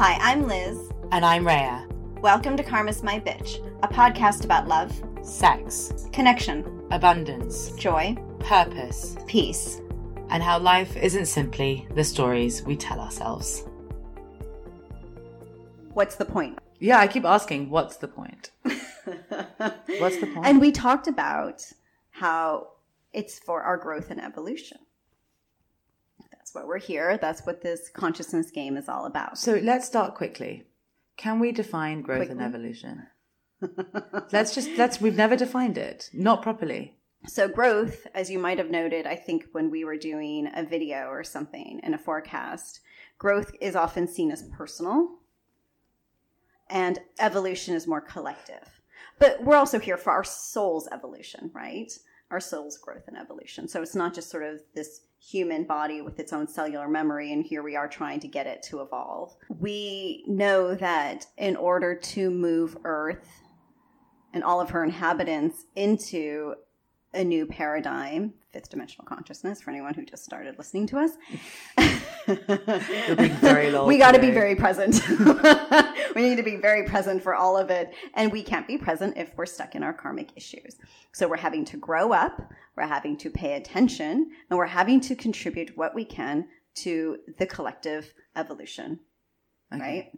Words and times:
Hi, 0.00 0.16
I'm 0.18 0.48
Liz. 0.48 0.78
And 1.12 1.26
I'm 1.26 1.46
Rhea. 1.46 1.86
Welcome 2.22 2.56
to 2.56 2.62
Karma's 2.62 3.02
My 3.02 3.20
Bitch, 3.20 3.62
a 3.82 3.86
podcast 3.86 4.46
about 4.46 4.66
love, 4.66 4.90
sex, 5.20 6.08
connection, 6.10 6.86
abundance, 6.90 7.72
joy, 7.72 8.16
purpose, 8.38 9.14
peace, 9.26 9.82
and 10.30 10.42
how 10.42 10.58
life 10.58 10.96
isn't 10.96 11.26
simply 11.26 11.86
the 11.94 12.02
stories 12.02 12.62
we 12.62 12.76
tell 12.76 12.98
ourselves. 12.98 13.64
What's 15.92 16.14
the 16.14 16.24
point? 16.24 16.58
Yeah, 16.78 16.98
I 16.98 17.06
keep 17.06 17.26
asking, 17.26 17.68
what's 17.68 17.96
the 17.96 18.08
point? 18.08 18.52
what's 18.62 20.16
the 20.16 20.30
point? 20.32 20.46
And 20.46 20.62
we 20.62 20.72
talked 20.72 21.08
about 21.08 21.62
how 22.12 22.68
it's 23.12 23.38
for 23.38 23.60
our 23.60 23.76
growth 23.76 24.10
and 24.10 24.18
evolution. 24.18 24.78
That's 26.50 26.64
what 26.64 26.66
we're 26.66 26.78
here. 26.78 27.16
That's 27.16 27.46
what 27.46 27.62
this 27.62 27.88
consciousness 27.90 28.50
game 28.50 28.76
is 28.76 28.88
all 28.88 29.06
about. 29.06 29.38
So 29.38 29.60
let's 29.62 29.86
start 29.86 30.16
quickly. 30.16 30.64
Can 31.16 31.38
we 31.38 31.52
define 31.52 32.02
growth 32.02 32.26
quickly? 32.26 32.32
and 32.32 32.42
evolution? 32.42 33.06
let's 34.32 34.52
just 34.52 34.70
let's 34.76 35.00
we've 35.00 35.16
never 35.16 35.36
defined 35.36 35.78
it, 35.78 36.10
not 36.12 36.42
properly. 36.42 36.96
So 37.28 37.46
growth, 37.46 38.04
as 38.16 38.30
you 38.30 38.40
might 38.40 38.58
have 38.58 38.68
noted, 38.68 39.06
I 39.06 39.14
think 39.14 39.44
when 39.52 39.70
we 39.70 39.84
were 39.84 39.96
doing 39.96 40.50
a 40.52 40.64
video 40.64 41.06
or 41.06 41.22
something 41.22 41.78
in 41.84 41.94
a 41.94 41.98
forecast, 41.98 42.80
growth 43.18 43.52
is 43.60 43.76
often 43.76 44.08
seen 44.08 44.32
as 44.32 44.42
personal 44.42 45.18
and 46.68 46.98
evolution 47.20 47.76
is 47.76 47.86
more 47.86 48.00
collective. 48.00 48.80
But 49.20 49.44
we're 49.44 49.56
also 49.56 49.78
here 49.78 49.98
for 49.98 50.10
our 50.10 50.24
soul's 50.24 50.88
evolution, 50.90 51.52
right? 51.54 51.92
Our 52.30 52.40
soul's 52.40 52.78
growth 52.78 53.08
and 53.08 53.16
evolution. 53.16 53.66
So 53.66 53.82
it's 53.82 53.96
not 53.96 54.14
just 54.14 54.30
sort 54.30 54.44
of 54.44 54.60
this 54.74 55.02
human 55.18 55.64
body 55.64 56.00
with 56.00 56.18
its 56.18 56.32
own 56.32 56.46
cellular 56.46 56.88
memory, 56.88 57.32
and 57.32 57.44
here 57.44 57.62
we 57.62 57.76
are 57.76 57.88
trying 57.88 58.20
to 58.20 58.28
get 58.28 58.46
it 58.46 58.62
to 58.64 58.80
evolve. 58.80 59.36
We 59.48 60.24
know 60.26 60.74
that 60.76 61.26
in 61.36 61.56
order 61.56 61.94
to 61.94 62.30
move 62.30 62.76
Earth 62.84 63.42
and 64.32 64.44
all 64.44 64.60
of 64.60 64.70
her 64.70 64.84
inhabitants 64.84 65.66
into 65.74 66.54
a 67.12 67.24
new 67.24 67.44
paradigm, 67.44 68.32
fifth 68.52 68.70
dimensional 68.70 69.04
consciousness, 69.04 69.60
for 69.60 69.70
anyone 69.70 69.94
who 69.94 70.04
just 70.04 70.24
started 70.24 70.56
listening 70.58 70.86
to 70.86 70.98
us. 70.98 71.12
we 73.86 73.98
got 73.98 74.12
to 74.12 74.20
be 74.20 74.30
very 74.30 74.54
present. 74.54 75.00
we 76.14 76.22
need 76.22 76.36
to 76.36 76.42
be 76.42 76.56
very 76.56 76.86
present 76.86 77.22
for 77.22 77.34
all 77.34 77.56
of 77.56 77.70
it. 77.70 77.92
And 78.14 78.30
we 78.30 78.42
can't 78.42 78.66
be 78.66 78.78
present 78.78 79.16
if 79.16 79.32
we're 79.36 79.46
stuck 79.46 79.74
in 79.74 79.82
our 79.82 79.92
karmic 79.92 80.30
issues. 80.36 80.76
So 81.12 81.28
we're 81.28 81.36
having 81.36 81.64
to 81.66 81.76
grow 81.76 82.12
up, 82.12 82.40
we're 82.76 82.86
having 82.86 83.16
to 83.18 83.30
pay 83.30 83.54
attention, 83.54 84.30
and 84.48 84.58
we're 84.58 84.66
having 84.66 85.00
to 85.02 85.16
contribute 85.16 85.76
what 85.76 85.94
we 85.94 86.04
can 86.04 86.46
to 86.76 87.18
the 87.38 87.46
collective 87.46 88.14
evolution. 88.36 89.00
Okay. 89.72 89.82
Right? 89.82 90.12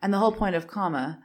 And 0.00 0.12
the 0.12 0.18
whole 0.18 0.32
point 0.32 0.56
of 0.56 0.66
karma 0.66 1.22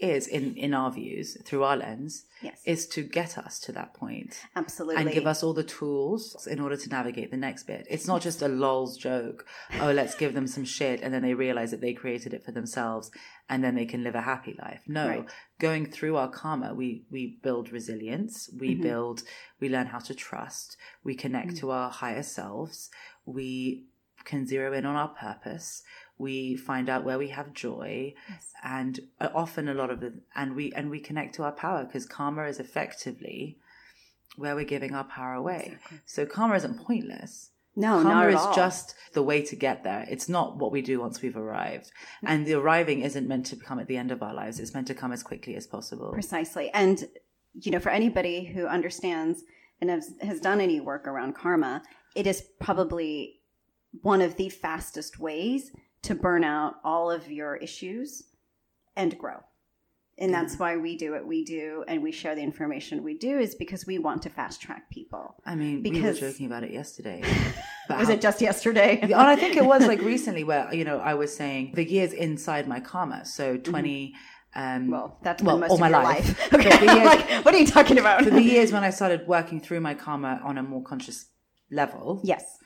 is 0.00 0.26
in 0.26 0.56
in 0.56 0.74
our 0.74 0.90
views 0.90 1.36
through 1.44 1.62
our 1.62 1.76
lens 1.76 2.24
yes. 2.42 2.60
is 2.64 2.86
to 2.88 3.02
get 3.02 3.38
us 3.38 3.60
to 3.60 3.70
that 3.70 3.94
point. 3.94 4.40
Absolutely. 4.56 5.00
and 5.00 5.12
give 5.12 5.26
us 5.26 5.42
all 5.42 5.54
the 5.54 5.62
tools 5.62 6.48
in 6.50 6.58
order 6.58 6.76
to 6.76 6.88
navigate 6.88 7.30
the 7.30 7.36
next 7.36 7.64
bit. 7.64 7.86
It's 7.88 8.08
not 8.08 8.20
just 8.20 8.42
a 8.42 8.48
lol's 8.48 8.96
joke 8.96 9.46
oh 9.80 9.92
let's 9.92 10.16
give 10.16 10.34
them 10.34 10.46
some 10.48 10.64
shit 10.64 11.00
and 11.00 11.14
then 11.14 11.22
they 11.22 11.34
realize 11.34 11.70
that 11.70 11.80
they 11.80 11.92
created 11.92 12.34
it 12.34 12.44
for 12.44 12.50
themselves 12.50 13.10
and 13.48 13.62
then 13.62 13.76
they 13.76 13.86
can 13.86 14.02
live 14.02 14.16
a 14.16 14.22
happy 14.22 14.56
life. 14.60 14.82
No. 14.88 15.06
Right. 15.06 15.28
going 15.60 15.86
through 15.86 16.16
our 16.16 16.28
karma 16.28 16.74
we 16.74 17.04
we 17.10 17.38
build 17.42 17.72
resilience. 17.72 18.50
We 18.58 18.70
mm-hmm. 18.70 18.82
build 18.82 19.22
we 19.60 19.68
learn 19.68 19.86
how 19.86 20.00
to 20.00 20.14
trust. 20.14 20.76
We 21.04 21.14
connect 21.14 21.48
mm-hmm. 21.48 21.58
to 21.58 21.70
our 21.70 21.90
higher 21.90 22.24
selves. 22.24 22.90
We 23.26 23.84
can 24.24 24.46
zero 24.46 24.72
in 24.72 24.86
on 24.86 24.96
our 24.96 25.08
purpose 25.08 25.82
we 26.18 26.56
find 26.56 26.88
out 26.88 27.04
where 27.04 27.18
we 27.18 27.28
have 27.28 27.52
joy 27.52 28.14
yes. 28.28 28.52
and 28.62 29.00
uh, 29.20 29.28
often 29.34 29.68
a 29.68 29.74
lot 29.74 29.90
of 29.90 30.02
it 30.02 30.14
and 30.34 30.54
we 30.54 30.72
and 30.72 30.90
we 30.90 31.00
connect 31.00 31.34
to 31.34 31.42
our 31.42 31.52
power 31.52 31.84
because 31.84 32.06
karma 32.06 32.44
is 32.44 32.60
effectively 32.60 33.58
where 34.36 34.54
we're 34.54 34.64
giving 34.64 34.94
our 34.94 35.04
power 35.04 35.34
away 35.34 35.72
exactly. 35.74 36.00
so 36.06 36.26
karma 36.26 36.54
isn't 36.54 36.78
pointless 36.84 37.50
no, 37.76 38.02
karma 38.02 38.28
is 38.28 38.40
all. 38.40 38.54
just 38.54 38.94
the 39.14 39.22
way 39.22 39.42
to 39.42 39.56
get 39.56 39.82
there. 39.82 40.06
It's 40.08 40.28
not 40.28 40.58
what 40.58 40.70
we 40.70 40.80
do 40.80 41.00
once 41.00 41.20
we've 41.20 41.36
arrived. 41.36 41.90
And 42.22 42.46
the 42.46 42.54
arriving 42.54 43.00
isn't 43.00 43.26
meant 43.26 43.46
to 43.46 43.56
come 43.56 43.80
at 43.80 43.88
the 43.88 43.96
end 43.96 44.12
of 44.12 44.22
our 44.22 44.32
lives. 44.32 44.60
It's 44.60 44.74
meant 44.74 44.86
to 44.88 44.94
come 44.94 45.12
as 45.12 45.22
quickly 45.22 45.56
as 45.56 45.66
possible. 45.66 46.10
Precisely. 46.12 46.70
And, 46.72 47.08
you 47.60 47.72
know, 47.72 47.80
for 47.80 47.90
anybody 47.90 48.44
who 48.44 48.66
understands 48.66 49.42
and 49.80 49.90
has, 49.90 50.12
has 50.20 50.40
done 50.40 50.60
any 50.60 50.78
work 50.80 51.08
around 51.08 51.34
karma, 51.34 51.82
it 52.14 52.28
is 52.28 52.44
probably 52.60 53.40
one 54.02 54.20
of 54.20 54.36
the 54.36 54.50
fastest 54.50 55.18
ways 55.18 55.72
to 56.04 56.14
burn 56.14 56.44
out 56.44 56.76
all 56.84 57.10
of 57.10 57.30
your 57.30 57.56
issues 57.56 58.24
and 58.96 59.16
grow. 59.18 59.40
And 60.16 60.30
yeah. 60.30 60.42
that's 60.42 60.58
why 60.58 60.76
we 60.76 60.96
do 60.96 61.12
what 61.12 61.26
we 61.26 61.44
do 61.44 61.84
and 61.88 62.02
we 62.02 62.12
share 62.12 62.36
the 62.36 62.42
information 62.42 63.02
we 63.02 63.18
do 63.18 63.38
is 63.38 63.56
because 63.56 63.84
we 63.84 63.98
want 63.98 64.22
to 64.22 64.30
fast 64.30 64.62
track 64.62 64.88
people. 64.88 65.34
I 65.44 65.56
mean, 65.56 65.82
because, 65.82 66.20
we 66.20 66.26
were 66.26 66.30
joking 66.30 66.46
about 66.46 66.62
it 66.62 66.70
yesterday. 66.70 67.24
was 67.90 68.08
it 68.08 68.20
just 68.20 68.40
yesterday? 68.40 68.98
and 69.02 69.12
I 69.14 69.34
think 69.34 69.56
it 69.56 69.64
was 69.64 69.86
like 69.86 70.00
recently 70.14 70.44
where, 70.44 70.72
you 70.72 70.84
know, 70.84 70.98
I 70.98 71.14
was 71.14 71.34
saying 71.34 71.72
the 71.74 71.84
years 71.84 72.12
inside 72.12 72.68
my 72.68 72.78
karma. 72.78 73.24
So 73.24 73.54
mm-hmm. 73.54 73.70
20, 73.70 74.06
mm-hmm. 74.06 74.18
Um, 74.56 74.88
well, 74.88 75.18
that's 75.20 75.42
well, 75.42 75.58
most 75.58 75.72
all 75.72 75.78
my 75.78 75.88
life. 75.88 76.04
life. 76.04 76.54
Okay, 76.54 76.68
years, 76.68 77.04
like, 77.04 77.44
what 77.44 77.52
are 77.56 77.58
you 77.58 77.66
talking 77.66 77.98
about? 77.98 78.22
for 78.22 78.30
the 78.30 78.40
years 78.40 78.70
when 78.70 78.84
I 78.84 78.90
started 78.90 79.26
working 79.26 79.60
through 79.60 79.80
my 79.80 79.94
karma 79.94 80.40
on 80.44 80.58
a 80.58 80.62
more 80.62 80.80
conscious 80.80 81.26
level, 81.72 82.20
yes, 82.22 82.56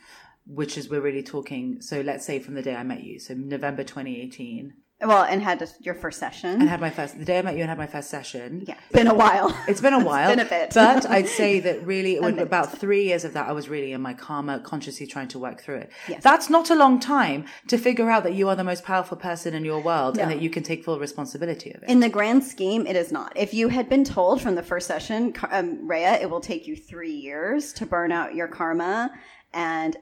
which 0.45 0.77
is 0.77 0.89
we're 0.89 1.01
really 1.01 1.23
talking. 1.23 1.81
So 1.81 2.01
let's 2.01 2.25
say 2.25 2.39
from 2.39 2.55
the 2.55 2.61
day 2.61 2.75
I 2.75 2.83
met 2.83 3.03
you, 3.03 3.19
so 3.19 3.33
November 3.33 3.83
2018. 3.83 4.73
Well, 5.01 5.23
and 5.23 5.41
had 5.41 5.65
your 5.79 5.95
first 5.95 6.19
session. 6.19 6.59
And 6.59 6.67
had 6.67 6.81
my 6.81 6.89
first, 6.89 7.17
the 7.17 7.23
day 7.23 7.39
I 7.39 7.41
met 7.41 7.55
you 7.55 7.61
and 7.61 7.69
had 7.69 7.77
my 7.77 7.87
first 7.87 8.09
session. 8.09 8.65
Yeah. 8.67 8.75
Been 8.91 9.07
a 9.07 9.13
while. 9.13 9.57
It's 9.65 9.79
been 9.79 9.93
a 9.93 10.03
while. 10.03 10.29
it's 10.31 10.35
been 10.35 10.45
a 10.45 10.49
bit. 10.49 10.73
but 10.73 11.05
I'd 11.05 11.29
say 11.29 11.61
that 11.61 11.85
really, 11.85 12.15
it 12.17 12.21
was 12.21 12.37
about 12.37 12.77
three 12.77 13.05
years 13.05 13.23
of 13.23 13.31
that, 13.33 13.47
I 13.47 13.53
was 13.53 13.69
really 13.69 13.93
in 13.93 14.01
my 14.01 14.13
karma, 14.13 14.59
consciously 14.59 15.07
trying 15.07 15.29
to 15.29 15.39
work 15.39 15.61
through 15.61 15.77
it. 15.77 15.91
Yes. 16.09 16.21
That's 16.21 16.49
not 16.49 16.69
a 16.69 16.75
long 16.75 16.99
time 16.99 17.45
to 17.67 17.77
figure 17.77 18.09
out 18.09 18.23
that 18.23 18.33
you 18.33 18.49
are 18.49 18.57
the 18.57 18.63
most 18.65 18.83
powerful 18.83 19.15
person 19.15 19.53
in 19.53 19.63
your 19.63 19.81
world 19.81 20.17
no. 20.17 20.23
and 20.23 20.31
that 20.31 20.41
you 20.41 20.49
can 20.49 20.63
take 20.63 20.83
full 20.83 20.99
responsibility 20.99 21.71
of 21.71 21.81
it. 21.81 21.89
In 21.89 22.01
the 22.01 22.09
grand 22.09 22.43
scheme, 22.43 22.85
it 22.85 22.97
is 22.97 23.09
not. 23.09 23.31
If 23.37 23.53
you 23.53 23.69
had 23.69 23.87
been 23.87 24.03
told 24.03 24.41
from 24.41 24.55
the 24.55 24.63
first 24.63 24.85
session, 24.85 25.33
um, 25.49 25.87
Rhea, 25.89 26.19
it 26.19 26.29
will 26.29 26.41
take 26.41 26.67
you 26.67 26.75
three 26.75 27.13
years 27.13 27.71
to 27.73 27.85
burn 27.85 28.11
out 28.11 28.35
your 28.35 28.49
karma 28.49 29.11
and 29.53 29.95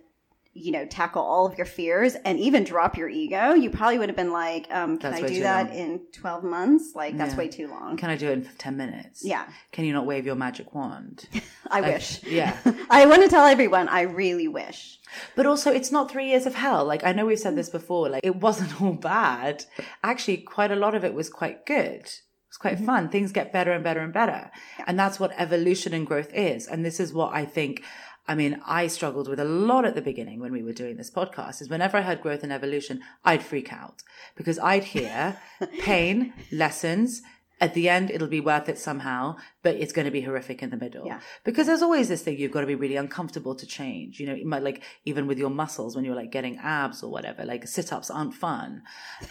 you 0.57 0.71
know, 0.71 0.85
tackle 0.85 1.21
all 1.21 1.45
of 1.45 1.57
your 1.57 1.65
fears 1.65 2.15
and 2.25 2.39
even 2.39 2.63
drop 2.63 2.97
your 2.97 3.09
ego, 3.09 3.53
you 3.53 3.69
probably 3.69 3.99
would 3.99 4.09
have 4.09 4.15
been 4.15 4.31
like, 4.31 4.67
um, 4.71 4.97
can 4.97 5.11
that's 5.11 5.23
I 5.23 5.27
do 5.27 5.41
that 5.41 5.69
long. 5.69 5.77
in 5.77 6.01
12 6.13 6.43
months? 6.43 6.95
Like, 6.95 7.17
that's 7.17 7.33
yeah. 7.33 7.37
way 7.37 7.47
too 7.47 7.67
long. 7.67 7.97
Can 7.97 8.09
I 8.09 8.15
do 8.15 8.29
it 8.29 8.33
in 8.33 8.49
10 8.57 8.77
minutes? 8.77 9.23
Yeah. 9.23 9.47
Can 9.71 9.85
you 9.85 9.93
not 9.93 10.05
wave 10.05 10.25
your 10.25 10.35
magic 10.35 10.73
wand? 10.73 11.27
I 11.71 11.81
wish. 11.81 12.23
Yeah. 12.23 12.57
I 12.89 13.05
want 13.05 13.23
to 13.23 13.29
tell 13.29 13.45
everyone, 13.45 13.87
I 13.89 14.01
really 14.01 14.47
wish. 14.47 14.99
But 15.35 15.45
also, 15.45 15.71
it's 15.71 15.91
not 15.91 16.11
three 16.11 16.29
years 16.29 16.45
of 16.45 16.55
hell. 16.55 16.85
Like, 16.85 17.03
I 17.03 17.13
know 17.13 17.25
we've 17.25 17.39
said 17.39 17.55
this 17.55 17.69
before, 17.69 18.09
like, 18.09 18.25
it 18.25 18.37
wasn't 18.37 18.81
all 18.81 18.93
bad. 18.93 19.65
Actually, 20.03 20.37
quite 20.37 20.71
a 20.71 20.75
lot 20.75 20.95
of 20.95 21.05
it 21.05 21.13
was 21.13 21.29
quite 21.29 21.65
good. 21.65 22.09
It's 22.47 22.57
quite 22.57 22.77
mm-hmm. 22.77 22.85
fun. 22.85 23.09
Things 23.09 23.31
get 23.31 23.53
better 23.53 23.71
and 23.71 23.83
better 23.83 23.99
and 23.99 24.13
better. 24.13 24.49
Yeah. 24.79 24.85
And 24.87 24.97
that's 24.97 25.19
what 25.19 25.31
evolution 25.37 25.93
and 25.93 26.07
growth 26.07 26.33
is. 26.33 26.65
And 26.65 26.83
this 26.83 26.99
is 26.99 27.13
what 27.13 27.33
I 27.33 27.45
think 27.45 27.83
I 28.27 28.35
mean, 28.35 28.61
I 28.65 28.87
struggled 28.87 29.29
with 29.29 29.39
a 29.39 29.45
lot 29.45 29.85
at 29.85 29.95
the 29.95 30.01
beginning 30.01 30.39
when 30.39 30.51
we 30.51 30.61
were 30.61 30.73
doing 30.73 30.97
this 30.97 31.09
podcast 31.09 31.61
is 31.61 31.69
whenever 31.69 31.97
I 31.97 32.01
heard 32.01 32.21
growth 32.21 32.43
and 32.43 32.51
evolution, 32.51 33.01
I'd 33.23 33.41
freak 33.41 33.71
out 33.71 34.03
because 34.35 34.59
I'd 34.59 34.83
hear 34.83 35.37
pain, 35.79 36.33
lessons, 36.51 37.21
at 37.59 37.73
the 37.73 37.89
end 37.89 38.11
it'll 38.11 38.27
be 38.27 38.41
worth 38.41 38.69
it 38.69 38.77
somehow 38.77 39.35
but 39.67 39.75
it's 39.75 39.91
going 39.91 40.05
to 40.05 40.11
be 40.11 40.21
horrific 40.21 40.63
in 40.63 40.69
the 40.69 40.77
middle 40.77 41.05
yeah. 41.05 41.19
because 41.43 41.67
there's 41.67 41.81
always 41.81 42.07
this 42.07 42.21
thing 42.21 42.37
you've 42.37 42.53
got 42.53 42.61
to 42.61 42.67
be 42.67 42.75
really 42.75 42.95
uncomfortable 42.95 43.53
to 43.53 43.65
change 43.65 44.17
you 44.17 44.25
know 44.25 44.37
might, 44.45 44.63
like 44.63 44.81
even 45.03 45.27
with 45.27 45.37
your 45.37 45.49
muscles 45.49 45.93
when 45.93 46.05
you're 46.05 46.15
like 46.15 46.31
getting 46.31 46.57
abs 46.59 47.03
or 47.03 47.11
whatever 47.11 47.43
like 47.43 47.67
sit-ups 47.67 48.09
aren't 48.09 48.33
fun 48.33 48.81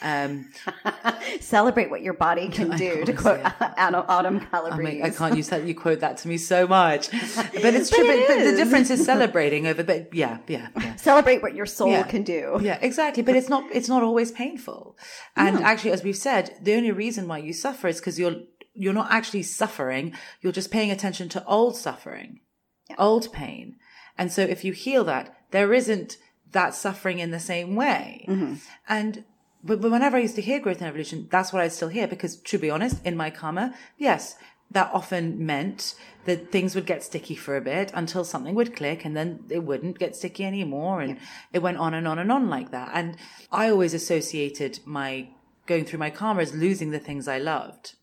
um, 0.03 0.47
celebrate 1.41 1.89
what 1.89 2.03
your 2.03 2.13
body 2.13 2.49
can 2.49 2.69
do 2.77 3.03
to 3.07 3.15
quote 3.15 3.41
Autumn 3.79 4.41
Calabrese 4.41 5.01
I, 5.01 5.07
I 5.07 5.11
can't 5.11 5.35
use 5.35 5.49
that 5.49 5.65
you 5.65 5.75
quote 5.75 6.01
that 6.01 6.19
to 6.19 6.29
me 6.29 6.37
so 6.37 6.67
much 6.67 7.11
but 7.11 7.73
it's 7.73 7.89
true 7.89 8.07
but, 8.07 8.29
but, 8.29 8.45
the 8.45 8.57
difference 8.57 8.91
is 8.91 9.03
celebrating 9.07 9.67
over 9.67 9.83
but 9.83 10.13
yeah 10.13 10.37
yeah, 10.49 10.69
yeah. 10.77 10.97
celebrate 10.97 11.41
what 11.41 11.55
your 11.55 11.65
soul 11.65 11.89
yeah. 11.89 12.03
can 12.03 12.25
do 12.25 12.59
yeah 12.61 12.79
exactly 12.83 13.23
but 13.23 13.35
it's 13.35 13.49
not 13.49 13.65
it's 13.73 13.89
not 13.89 14.03
always 14.03 14.31
painful 14.33 14.99
and 15.35 15.61
no. 15.61 15.63
actually 15.63 15.93
as 15.93 16.05
we've 16.05 16.15
said 16.15 16.55
the 16.61 16.75
only 16.75 16.91
reason 16.93 17.27
why 17.27 17.39
you 17.39 17.55
suffer 17.55 17.89
is 17.89 18.01
because 18.01 18.19
you're 18.19 18.37
you're 18.77 18.93
not 18.93 19.11
actually 19.11 19.43
suffering 19.43 20.15
you're 20.41 20.53
just 20.53 20.71
paying 20.71 20.91
attention 20.91 21.29
to 21.29 21.45
old 21.47 21.77
suffering 21.77 22.41
yeah. 22.89 22.97
old 22.99 23.33
pain 23.33 23.77
and 24.19 24.33
so 24.33 24.43
if 24.43 24.65
you 24.65 24.73
heal 24.73 25.05
that 25.05 25.35
there 25.51 25.73
isn't 25.73 26.17
that 26.53 26.75
suffering 26.75 27.19
in 27.19 27.31
the 27.31 27.41
same 27.41 27.75
way 27.75 28.25
mm-hmm. 28.29 28.55
and 28.89 29.25
but, 29.63 29.81
but 29.81 29.91
whenever 29.91 30.17
i 30.17 30.21
used 30.21 30.37
to 30.37 30.43
hear 30.43 30.61
growth 30.61 30.79
and 30.79 30.89
evolution 30.89 31.27
that's 31.31 31.53
what 31.53 31.63
i 31.63 31.69
still 31.69 31.89
hear 31.89 32.07
because 32.07 32.37
to 32.37 32.59
be 32.59 32.71
honest 32.71 33.05
in 33.05 33.17
my 33.17 33.31
karma 33.31 33.75
yes 33.99 34.37
that 34.71 34.91
often 34.93 35.45
meant 35.45 35.95
that 36.25 36.51
things 36.51 36.75
would 36.75 36.87
get 36.87 37.03
sticky 37.03 37.37
for 37.37 37.57
a 37.57 37.61
bit 37.61 37.93
until 37.95 38.25
something 38.25 38.55
would 38.55 38.75
click 38.75 39.05
and 39.05 39.17
then 39.17 39.45
it 39.49 39.63
wouldn't 39.63 39.99
get 39.99 40.17
sticky 40.17 40.45
anymore. 40.45 41.01
And 41.01 41.17
yeah. 41.17 41.23
it 41.53 41.59
went 41.61 41.79
on 41.79 41.95
and 41.95 42.07
on 42.07 42.19
and 42.19 42.33
on 42.33 42.51
like 42.51 42.73
that. 42.73 42.91
And 42.93 43.17
I 43.53 43.71
always 43.71 43.95
associated 43.95 44.81
my 44.85 45.29
going 45.67 45.85
through 45.85 46.01
my 46.01 46.11
karma 46.11 46.43
as 46.43 46.55
losing 46.55 46.91
the 46.91 46.99
things 46.99 47.29
I 47.29 47.39
loved. 47.39 47.95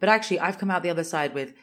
But 0.00 0.08
actually, 0.08 0.40
I've 0.40 0.58
come 0.58 0.70
out 0.70 0.82
the 0.82 0.90
other 0.90 1.04
side 1.04 1.34
with 1.34 1.54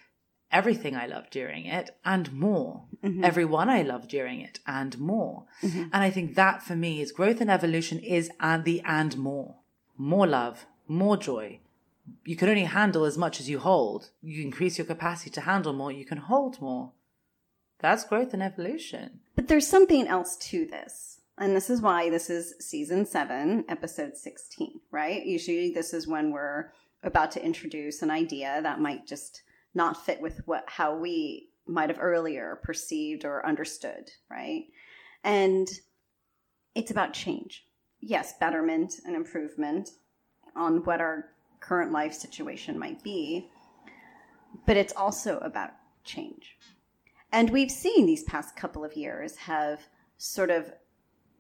everything 0.52 0.96
I 0.96 1.08
loved 1.08 1.32
during 1.32 1.66
it 1.66 1.92
and 2.04 2.32
more. 2.34 2.84
Mm-hmm. 3.04 3.24
Everyone 3.24 3.70
I 3.70 3.82
loved 3.82 4.10
during 4.10 4.42
it 4.42 4.60
and 4.68 4.98
more. 5.00 5.46
Mm-hmm. 5.64 5.84
And 5.94 6.04
I 6.04 6.10
think 6.10 6.36
that 6.36 6.62
for 6.62 6.76
me 6.76 7.02
is 7.02 7.12
growth 7.12 7.42
and 7.42 7.50
evolution 7.50 8.00
is 8.00 8.30
and 8.40 8.64
the 8.64 8.82
and 8.82 9.18
more. 9.18 9.56
More 9.98 10.28
love, 10.28 10.66
more 10.88 11.18
joy. 11.18 11.60
You 12.26 12.36
can 12.36 12.50
only 12.50 12.66
handle 12.66 13.06
as 13.06 13.18
much 13.18 13.40
as 13.40 13.50
you 13.50 13.60
hold. 13.60 14.10
You 14.22 14.44
increase 14.44 14.78
your 14.78 14.88
capacity 14.88 15.30
to 15.32 15.42
handle 15.42 15.74
more, 15.74 15.92
you 15.92 16.06
can 16.06 16.18
hold 16.18 16.62
more. 16.62 16.92
That's 17.80 18.04
growth 18.04 18.34
and 18.34 18.44
evolution. 18.44 19.22
But 19.36 19.48
there's 19.48 19.68
something 19.68 20.08
else 20.08 20.36
to 20.38 20.66
this. 20.66 21.22
And 21.38 21.56
this 21.56 21.70
is 21.70 21.82
why 21.82 22.10
this 22.10 22.30
is 22.30 22.54
season 22.60 23.06
seven, 23.06 23.66
episode 23.68 24.16
16, 24.16 24.82
right? 24.92 25.26
Usually 25.26 25.72
this 25.72 25.94
is 25.94 26.08
when 26.08 26.32
we're 26.32 26.72
about 27.04 27.32
to 27.32 27.44
introduce 27.44 28.02
an 28.02 28.12
idea 28.12 28.60
that 28.62 28.80
might 28.80 29.08
just 29.08 29.44
not 29.74 30.06
fit 30.06 30.22
with 30.22 30.42
what 30.46 30.64
how 30.68 30.96
we 30.96 31.50
might 31.68 31.90
have 31.90 32.00
earlier 32.02 32.60
perceived 32.64 33.26
or 33.26 33.46
understood, 33.46 34.12
right? 34.30 34.66
And 35.24 35.68
it's 36.76 36.92
about 36.92 37.14
change. 37.14 37.66
Yes, 38.00 38.34
betterment 38.40 38.96
and 39.06 39.16
improvement 39.16 39.92
on 40.56 40.84
what 40.84 41.02
our 41.02 41.30
current 41.60 41.92
life 41.92 42.14
situation 42.14 42.78
might 42.78 43.04
be, 43.04 43.50
but 44.66 44.78
it's 44.78 44.94
also 44.94 45.38
about 45.40 45.72
change. 46.04 46.58
And 47.32 47.50
we've 47.50 47.72
seen 47.72 48.06
these 48.06 48.24
past 48.24 48.56
couple 48.56 48.84
of 48.84 48.96
years 48.96 49.38
have 49.38 49.82
sort 50.18 50.50
of 50.50 50.74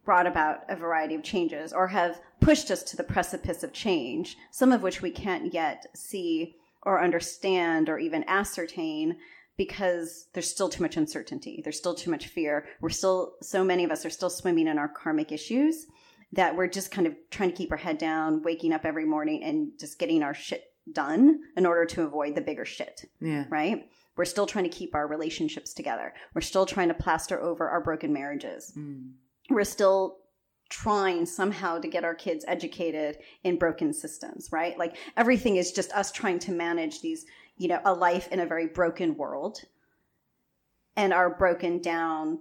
brought 0.06 0.28
about 0.28 0.64
a 0.70 0.76
variety 0.76 1.16
of 1.16 1.24
changes 1.24 1.74
or 1.74 1.88
have 1.88 2.22
pushed 2.42 2.72
us 2.72 2.84
to 2.84 2.98
the 2.98 3.04
precipice 3.04 3.64
of 3.64 3.72
change, 3.72 4.38
some 4.52 4.72
of 4.72 4.84
which 4.84 5.02
we 5.02 5.12
can't 5.12 5.54
yet 5.54 5.86
see 5.96 6.56
or 6.84 7.02
understand 7.02 7.88
or 7.88 8.00
even 8.00 8.26
ascertain 8.28 9.18
because 9.58 10.28
there's 10.34 10.50
still 10.50 10.70
too 10.70 10.82
much 10.82 10.98
uncertainty. 10.98 11.62
There's 11.64 11.78
still 11.78 11.94
too 11.94 12.10
much 12.10 12.28
fear. 12.28 12.66
We're 12.82 12.90
still, 12.90 13.36
so 13.42 13.64
many 13.64 13.84
of 13.84 13.92
us 13.92 14.06
are 14.06 14.10
still 14.10 14.30
swimming 14.30 14.68
in 14.68 14.80
our 14.80 14.88
karmic 14.88 15.32
issues 15.32 15.86
that 16.34 16.56
we're 16.56 16.68
just 16.68 16.92
kind 16.92 17.06
of 17.06 17.16
trying 17.30 17.52
to 17.52 17.56
keep 17.56 17.72
our 17.72 17.78
head 17.78 17.98
down, 17.98 18.42
waking 18.42 18.74
up 18.74 18.86
every 18.86 19.06
morning 19.06 19.44
and 19.44 19.72
just 19.80 20.00
getting 20.00 20.24
our 20.24 20.34
shit 20.34 20.64
done 20.92 21.42
in 21.58 21.66
order 21.66 21.86
to 21.86 22.04
avoid 22.04 22.34
the 22.34 22.42
bigger 22.42 22.66
shit. 22.66 23.06
Yeah. 23.20 23.46
Right? 23.50 23.88
We're 24.16 24.26
still 24.26 24.48
trying 24.48 24.64
to 24.66 24.76
keep 24.76 24.96
our 24.96 25.08
relationships 25.08 25.74
together. 25.74 26.14
We're 26.34 26.42
still 26.42 26.66
trying 26.66 26.88
to 26.88 26.94
plaster 26.94 27.40
over 27.40 27.70
our 27.70 27.82
broken 27.82 28.14
marriages. 28.14 28.74
Mm. 28.78 29.12
We're 29.50 29.64
still 29.64 30.18
trying 30.72 31.26
somehow 31.26 31.78
to 31.78 31.88
get 31.88 32.04
our 32.04 32.16
kids 32.16 32.44
educated 32.48 33.20
in 33.44 33.58
broken 33.58 33.94
systems, 33.94 34.52
right? 34.52 34.78
Like 34.80 34.98
everything 35.18 35.58
is 35.58 35.72
just 35.72 35.92
us 35.92 36.12
trying 36.12 36.40
to 36.40 36.52
manage 36.52 37.02
these, 37.02 37.26
you 37.58 37.68
know, 37.68 37.82
a 37.86 37.94
life 37.94 38.28
in 38.32 38.40
a 38.40 38.46
very 38.46 38.68
broken 38.68 39.16
world 39.16 39.60
and 40.96 41.14
our 41.14 41.30
broken 41.30 41.80
down 41.82 42.40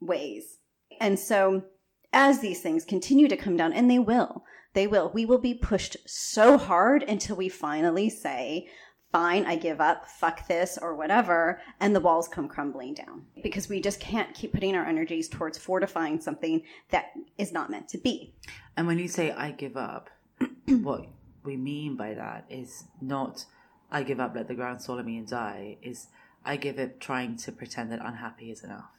ways. 0.00 0.58
And 1.00 1.18
so 1.18 1.64
as 2.12 2.38
these 2.40 2.60
things 2.60 2.84
continue 2.84 3.28
to 3.28 3.36
come 3.36 3.56
down, 3.56 3.72
and 3.72 3.90
they 3.90 3.98
will, 3.98 4.44
they 4.72 4.86
will, 4.86 5.10
we 5.12 5.26
will 5.26 5.38
be 5.38 5.54
pushed 5.54 5.96
so 6.06 6.56
hard 6.56 7.02
until 7.02 7.36
we 7.36 7.48
finally 7.48 8.08
say, 8.08 8.68
fine, 9.12 9.46
I 9.46 9.56
give 9.56 9.80
up, 9.80 10.08
fuck 10.08 10.46
this, 10.48 10.78
or 10.80 10.94
whatever, 10.94 11.60
and 11.80 11.94
the 11.94 12.00
walls 12.00 12.28
come 12.28 12.48
crumbling 12.48 12.94
down. 12.94 13.24
Because 13.42 13.68
we 13.68 13.80
just 13.80 14.00
can't 14.00 14.34
keep 14.34 14.52
putting 14.52 14.74
our 14.74 14.84
energies 14.84 15.28
towards 15.28 15.58
fortifying 15.58 16.20
something 16.20 16.62
that 16.90 17.12
is 17.36 17.52
not 17.52 17.70
meant 17.70 17.88
to 17.90 17.98
be. 17.98 18.34
And 18.76 18.86
when 18.86 18.98
you 18.98 19.08
say 19.08 19.30
I 19.30 19.52
give 19.52 19.76
up, 19.76 20.10
what 20.68 21.06
we 21.42 21.56
mean 21.56 21.96
by 21.96 22.14
that 22.14 22.44
is 22.50 22.84
not 23.00 23.46
I 23.90 24.02
give 24.02 24.20
up, 24.20 24.34
let 24.34 24.48
the 24.48 24.54
ground 24.54 24.82
swallow 24.82 25.02
me 25.02 25.16
and 25.16 25.26
die, 25.26 25.78
is 25.82 26.08
I 26.44 26.56
give 26.56 26.78
up 26.78 27.00
trying 27.00 27.36
to 27.38 27.52
pretend 27.52 27.90
that 27.92 28.00
unhappy 28.04 28.50
is 28.50 28.62
enough. 28.62 28.90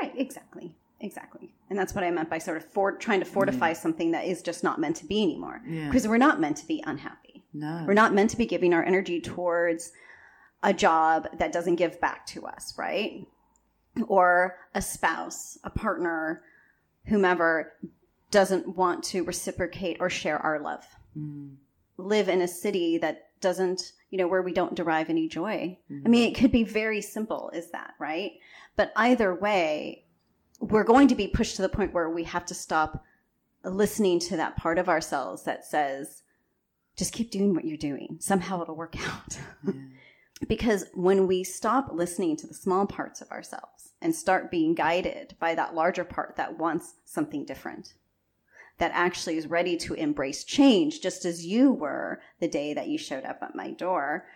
Right, 0.00 0.12
exactly. 0.16 0.74
Exactly. 1.00 1.52
And 1.68 1.78
that's 1.78 1.94
what 1.94 2.04
I 2.04 2.10
meant 2.10 2.30
by 2.30 2.38
sort 2.38 2.56
of 2.56 2.64
for, 2.64 2.92
trying 2.92 3.20
to 3.20 3.26
fortify 3.26 3.72
mm. 3.72 3.76
something 3.76 4.12
that 4.12 4.24
is 4.24 4.42
just 4.42 4.64
not 4.64 4.80
meant 4.80 4.96
to 4.96 5.04
be 5.04 5.22
anymore. 5.22 5.60
Yeah. 5.66 5.86
Because 5.86 6.08
we're 6.08 6.16
not 6.16 6.40
meant 6.40 6.56
to 6.58 6.66
be 6.66 6.82
unhappy. 6.86 7.25
No. 7.56 7.84
We're 7.86 7.94
not 7.94 8.14
meant 8.14 8.30
to 8.30 8.36
be 8.36 8.46
giving 8.46 8.74
our 8.74 8.84
energy 8.84 9.20
towards 9.20 9.92
a 10.62 10.74
job 10.74 11.28
that 11.38 11.52
doesn't 11.52 11.76
give 11.76 12.00
back 12.00 12.26
to 12.26 12.46
us, 12.46 12.74
right? 12.76 13.26
Or 14.08 14.58
a 14.74 14.82
spouse, 14.82 15.58
a 15.64 15.70
partner, 15.70 16.42
whomever 17.06 17.72
doesn't 18.30 18.76
want 18.76 19.02
to 19.04 19.24
reciprocate 19.24 19.96
or 20.00 20.10
share 20.10 20.38
our 20.38 20.60
love. 20.60 20.84
Mm. 21.16 21.54
Live 21.96 22.28
in 22.28 22.42
a 22.42 22.48
city 22.48 22.98
that 22.98 23.28
doesn't, 23.40 23.92
you 24.10 24.18
know, 24.18 24.28
where 24.28 24.42
we 24.42 24.52
don't 24.52 24.74
derive 24.74 25.08
any 25.08 25.28
joy. 25.28 25.78
Mm. 25.90 26.02
I 26.04 26.08
mean, 26.08 26.30
it 26.30 26.36
could 26.36 26.52
be 26.52 26.64
very 26.64 27.00
simple 27.00 27.50
is 27.54 27.70
that, 27.70 27.94
right? 27.98 28.32
But 28.76 28.92
either 28.96 29.34
way, 29.34 30.04
we're 30.60 30.84
going 30.84 31.08
to 31.08 31.14
be 31.14 31.28
pushed 31.28 31.56
to 31.56 31.62
the 31.62 31.68
point 31.68 31.94
where 31.94 32.10
we 32.10 32.24
have 32.24 32.44
to 32.46 32.54
stop 32.54 33.02
listening 33.64 34.20
to 34.20 34.36
that 34.36 34.56
part 34.56 34.78
of 34.78 34.88
ourselves 34.88 35.44
that 35.44 35.64
says, 35.64 36.22
just 36.96 37.12
keep 37.12 37.30
doing 37.30 37.54
what 37.54 37.64
you're 37.64 37.76
doing. 37.76 38.16
Somehow 38.20 38.62
it'll 38.62 38.76
work 38.76 38.96
out. 39.06 39.38
Yeah. 39.64 39.72
because 40.48 40.86
when 40.94 41.26
we 41.26 41.44
stop 41.44 41.90
listening 41.92 42.36
to 42.36 42.46
the 42.46 42.54
small 42.54 42.86
parts 42.86 43.20
of 43.20 43.30
ourselves 43.30 43.92
and 44.02 44.14
start 44.14 44.50
being 44.50 44.74
guided 44.74 45.34
by 45.38 45.54
that 45.54 45.74
larger 45.74 46.04
part 46.04 46.36
that 46.36 46.58
wants 46.58 46.94
something 47.04 47.44
different, 47.44 47.94
that 48.78 48.90
actually 48.94 49.36
is 49.36 49.46
ready 49.46 49.76
to 49.76 49.94
embrace 49.94 50.44
change, 50.44 51.00
just 51.00 51.24
as 51.24 51.46
you 51.46 51.72
were 51.72 52.20
the 52.40 52.48
day 52.48 52.74
that 52.74 52.88
you 52.88 52.98
showed 52.98 53.24
up 53.24 53.38
at 53.42 53.54
my 53.54 53.70
door. 53.70 54.26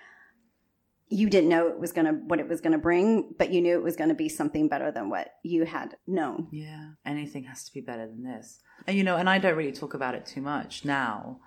You 1.09 1.29
didn't 1.29 1.51
know 1.51 1.67
it 1.67 1.79
was 1.79 1.93
gonna 1.93 2.13
what 2.13 2.39
it 2.39 2.49
was 2.49 2.61
gonna 2.61 2.79
bring, 2.79 3.35
but 3.37 3.51
you 3.51 3.61
knew 3.61 3.75
it 3.75 3.83
was 3.83 3.97
gonna 3.97 4.15
be 4.15 4.29
something 4.29 4.69
better 4.69 4.93
than 4.93 5.11
what 5.11 5.35
you 5.43 5.65
had 5.65 5.97
known. 6.06 6.47
Yeah, 6.53 6.91
anything 7.05 7.45
has 7.45 7.65
to 7.65 7.73
be 7.75 7.81
better 7.81 8.06
than 8.06 8.23
this. 8.23 8.61
And 8.87 8.97
you 8.97 9.03
know, 9.03 9.17
and 9.17 9.29
I 9.29 9.39
don't 9.39 9.56
really 9.56 9.73
talk 9.73 9.93
about 9.93 10.15
it 10.15 10.25
too 10.25 10.41
much 10.41 10.85
now 10.85 11.41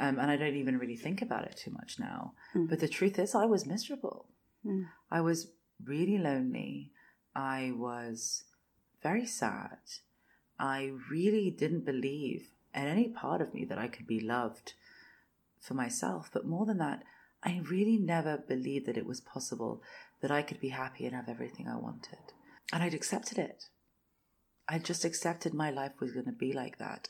um, 0.00 0.18
and 0.18 0.30
I 0.30 0.36
don't 0.36 0.56
even 0.56 0.78
really 0.78 0.96
think 0.96 1.20
about 1.20 1.44
it 1.44 1.56
too 1.62 1.70
much 1.70 1.98
now. 2.00 2.32
Mm. 2.56 2.70
But 2.70 2.80
the 2.80 2.88
truth 2.88 3.18
is, 3.18 3.34
I 3.34 3.44
was 3.44 3.66
miserable. 3.66 4.26
Mm. 4.64 4.86
I 5.10 5.20
was 5.20 5.52
really 5.84 6.16
lonely. 6.16 6.90
I 7.36 7.72
was 7.76 8.44
very 9.02 9.26
sad. 9.26 9.78
I 10.58 10.92
really 11.10 11.50
didn't 11.50 11.84
believe 11.84 12.48
in 12.74 12.86
any 12.86 13.08
part 13.08 13.42
of 13.42 13.52
me 13.52 13.66
that 13.66 13.78
I 13.78 13.88
could 13.88 14.06
be 14.06 14.20
loved 14.20 14.72
for 15.60 15.74
myself. 15.74 16.30
But 16.32 16.46
more 16.46 16.64
than 16.64 16.78
that, 16.78 17.02
I 17.42 17.60
really 17.70 17.98
never 17.98 18.38
believed 18.38 18.86
that 18.86 18.96
it 18.96 19.06
was 19.06 19.20
possible 19.20 19.82
that 20.22 20.30
I 20.30 20.40
could 20.40 20.60
be 20.60 20.70
happy 20.70 21.04
and 21.04 21.14
have 21.14 21.28
everything 21.28 21.68
I 21.68 21.76
wanted. 21.76 22.18
And 22.72 22.82
I'd 22.82 22.94
accepted 22.94 23.38
it. 23.38 23.64
I 24.66 24.78
just 24.78 25.04
accepted 25.04 25.52
my 25.52 25.70
life 25.70 25.92
was 26.00 26.12
going 26.12 26.26
to 26.26 26.32
be 26.32 26.54
like 26.54 26.78
that. 26.78 27.08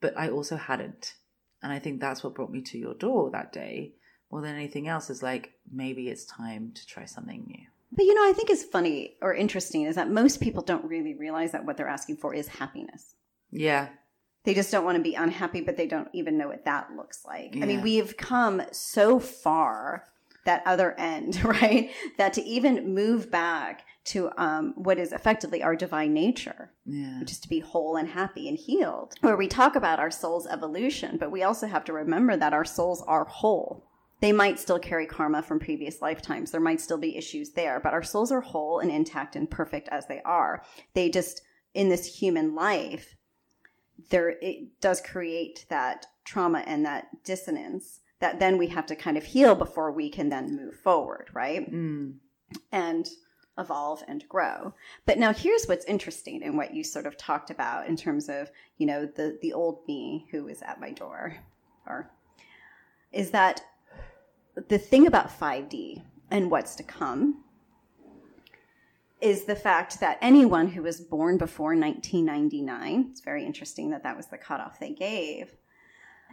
But 0.00 0.16
I 0.18 0.28
also 0.28 0.56
hadn't. 0.56 1.14
And 1.62 1.72
I 1.72 1.78
think 1.78 2.00
that's 2.00 2.24
what 2.24 2.34
brought 2.34 2.50
me 2.50 2.60
to 2.62 2.78
your 2.78 2.94
door 2.94 3.30
that 3.30 3.52
day 3.52 3.94
more 4.32 4.40
than 4.40 4.56
anything 4.56 4.88
else 4.88 5.10
is 5.10 5.22
like, 5.22 5.52
maybe 5.70 6.08
it's 6.08 6.24
time 6.24 6.72
to 6.74 6.86
try 6.86 7.04
something 7.04 7.44
new. 7.46 7.66
But 7.92 8.06
you 8.06 8.14
know, 8.14 8.26
I 8.26 8.32
think 8.32 8.48
is 8.48 8.64
funny 8.64 9.16
or 9.20 9.34
interesting 9.34 9.82
is 9.82 9.96
that 9.96 10.10
most 10.10 10.40
people 10.40 10.62
don't 10.62 10.86
really 10.86 11.14
realize 11.14 11.52
that 11.52 11.66
what 11.66 11.76
they're 11.76 11.86
asking 11.86 12.16
for 12.16 12.34
is 12.34 12.48
happiness. 12.48 13.14
Yeah. 13.50 13.90
They 14.44 14.54
just 14.54 14.72
don't 14.72 14.86
want 14.86 14.96
to 14.96 15.02
be 15.02 15.14
unhappy, 15.14 15.60
but 15.60 15.76
they 15.76 15.86
don't 15.86 16.08
even 16.14 16.38
know 16.38 16.48
what 16.48 16.64
that 16.64 16.88
looks 16.96 17.24
like. 17.26 17.54
Yeah. 17.54 17.64
I 17.64 17.66
mean, 17.66 17.82
we've 17.82 18.16
come 18.16 18.62
so 18.72 19.20
far 19.20 20.04
that 20.44 20.62
other 20.66 20.98
end, 20.98 21.44
right? 21.44 21.90
That 22.18 22.32
to 22.34 22.42
even 22.42 22.94
move 22.94 23.30
back 23.30 23.86
to 24.04 24.30
um, 24.36 24.74
what 24.76 24.98
is 24.98 25.12
effectively 25.12 25.62
our 25.62 25.76
divine 25.76 26.12
nature, 26.12 26.72
yeah. 26.84 27.20
which 27.20 27.30
is 27.30 27.38
to 27.40 27.48
be 27.48 27.60
whole 27.60 27.96
and 27.96 28.08
happy 28.08 28.48
and 28.48 28.58
healed, 28.58 29.14
where 29.20 29.36
we 29.36 29.46
talk 29.46 29.76
about 29.76 30.00
our 30.00 30.10
soul's 30.10 30.46
evolution, 30.46 31.16
but 31.18 31.30
we 31.30 31.42
also 31.42 31.66
have 31.66 31.84
to 31.84 31.92
remember 31.92 32.36
that 32.36 32.52
our 32.52 32.64
souls 32.64 33.02
are 33.06 33.24
whole. 33.24 33.88
They 34.20 34.32
might 34.32 34.58
still 34.58 34.78
carry 34.78 35.06
karma 35.06 35.42
from 35.42 35.58
previous 35.58 36.00
lifetimes. 36.00 36.50
There 36.50 36.60
might 36.60 36.80
still 36.80 36.98
be 36.98 37.16
issues 37.16 37.50
there, 37.50 37.80
but 37.80 37.92
our 37.92 38.04
souls 38.04 38.30
are 38.30 38.40
whole 38.40 38.78
and 38.78 38.90
intact 38.90 39.34
and 39.34 39.50
perfect 39.50 39.88
as 39.88 40.06
they 40.06 40.20
are. 40.24 40.62
They 40.94 41.10
just, 41.10 41.42
in 41.74 41.88
this 41.88 42.20
human 42.20 42.54
life, 42.54 43.16
there, 44.10 44.30
it 44.40 44.80
does 44.80 45.00
create 45.00 45.66
that 45.70 46.06
trauma 46.24 46.60
and 46.66 46.84
that 46.86 47.24
dissonance 47.24 48.00
that 48.22 48.38
then 48.38 48.56
we 48.56 48.68
have 48.68 48.86
to 48.86 48.96
kind 48.96 49.18
of 49.18 49.24
heal 49.24 49.54
before 49.54 49.92
we 49.92 50.08
can 50.08 50.30
then 50.30 50.56
move 50.56 50.74
forward, 50.76 51.28
right? 51.34 51.70
Mm. 51.70 52.14
And 52.72 53.08
evolve 53.58 54.02
and 54.08 54.26
grow. 54.28 54.72
But 55.04 55.18
now 55.18 55.32
here's 55.32 55.66
what's 55.66 55.84
interesting 55.84 56.40
in 56.40 56.56
what 56.56 56.74
you 56.74 56.82
sort 56.82 57.04
of 57.04 57.18
talked 57.18 57.50
about 57.50 57.86
in 57.86 57.96
terms 57.96 58.30
of, 58.30 58.50
you 58.78 58.86
know, 58.86 59.04
the 59.04 59.38
the 59.42 59.52
old 59.52 59.86
me 59.86 60.26
who 60.30 60.48
is 60.48 60.62
at 60.62 60.80
my 60.80 60.90
door 60.90 61.36
or 61.86 62.10
is 63.12 63.30
that 63.30 63.60
the 64.68 64.78
thing 64.78 65.06
about 65.06 65.38
5D 65.38 66.02
and 66.30 66.50
what's 66.50 66.74
to 66.76 66.82
come 66.82 67.44
is 69.20 69.44
the 69.44 69.54
fact 69.54 70.00
that 70.00 70.18
anyone 70.20 70.68
who 70.68 70.82
was 70.82 71.00
born 71.00 71.38
before 71.38 71.76
1999, 71.76 73.08
it's 73.10 73.20
very 73.20 73.44
interesting 73.44 73.90
that 73.90 74.02
that 74.02 74.16
was 74.16 74.26
the 74.26 74.38
cutoff 74.38 74.80
they 74.80 74.90
gave, 74.90 75.54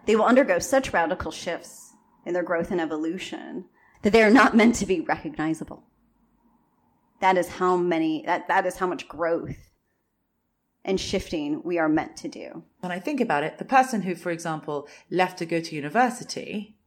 They 0.05 0.15
will 0.15 0.25
undergo 0.25 0.59
such 0.59 0.93
radical 0.93 1.31
shifts 1.31 1.93
in 2.25 2.33
their 2.33 2.43
growth 2.43 2.71
and 2.71 2.81
evolution 2.81 3.65
that 4.01 4.13
they 4.13 4.23
are 4.23 4.29
not 4.29 4.55
meant 4.55 4.75
to 4.75 4.85
be 4.85 5.01
recognizable. 5.01 5.83
That 7.19 7.37
is 7.37 7.49
how 7.49 7.75
many, 7.75 8.23
that, 8.25 8.47
that 8.47 8.65
is 8.65 8.77
how 8.77 8.87
much 8.87 9.07
growth 9.07 9.69
and 10.85 10.99
shifting 10.99 11.61
we 11.63 11.77
are 11.77 11.89
meant 11.89 12.15
to 12.17 12.27
do. 12.27 12.63
When 12.79 12.91
I 12.91 12.99
think 12.99 13.19
about 13.19 13.43
it, 13.43 13.57
the 13.57 13.65
person 13.65 14.03
who, 14.03 14.15
for 14.15 14.31
example, 14.31 14.87
left 15.11 15.37
to 15.39 15.45
go 15.45 15.59
to 15.59 15.75
university, 15.75 16.77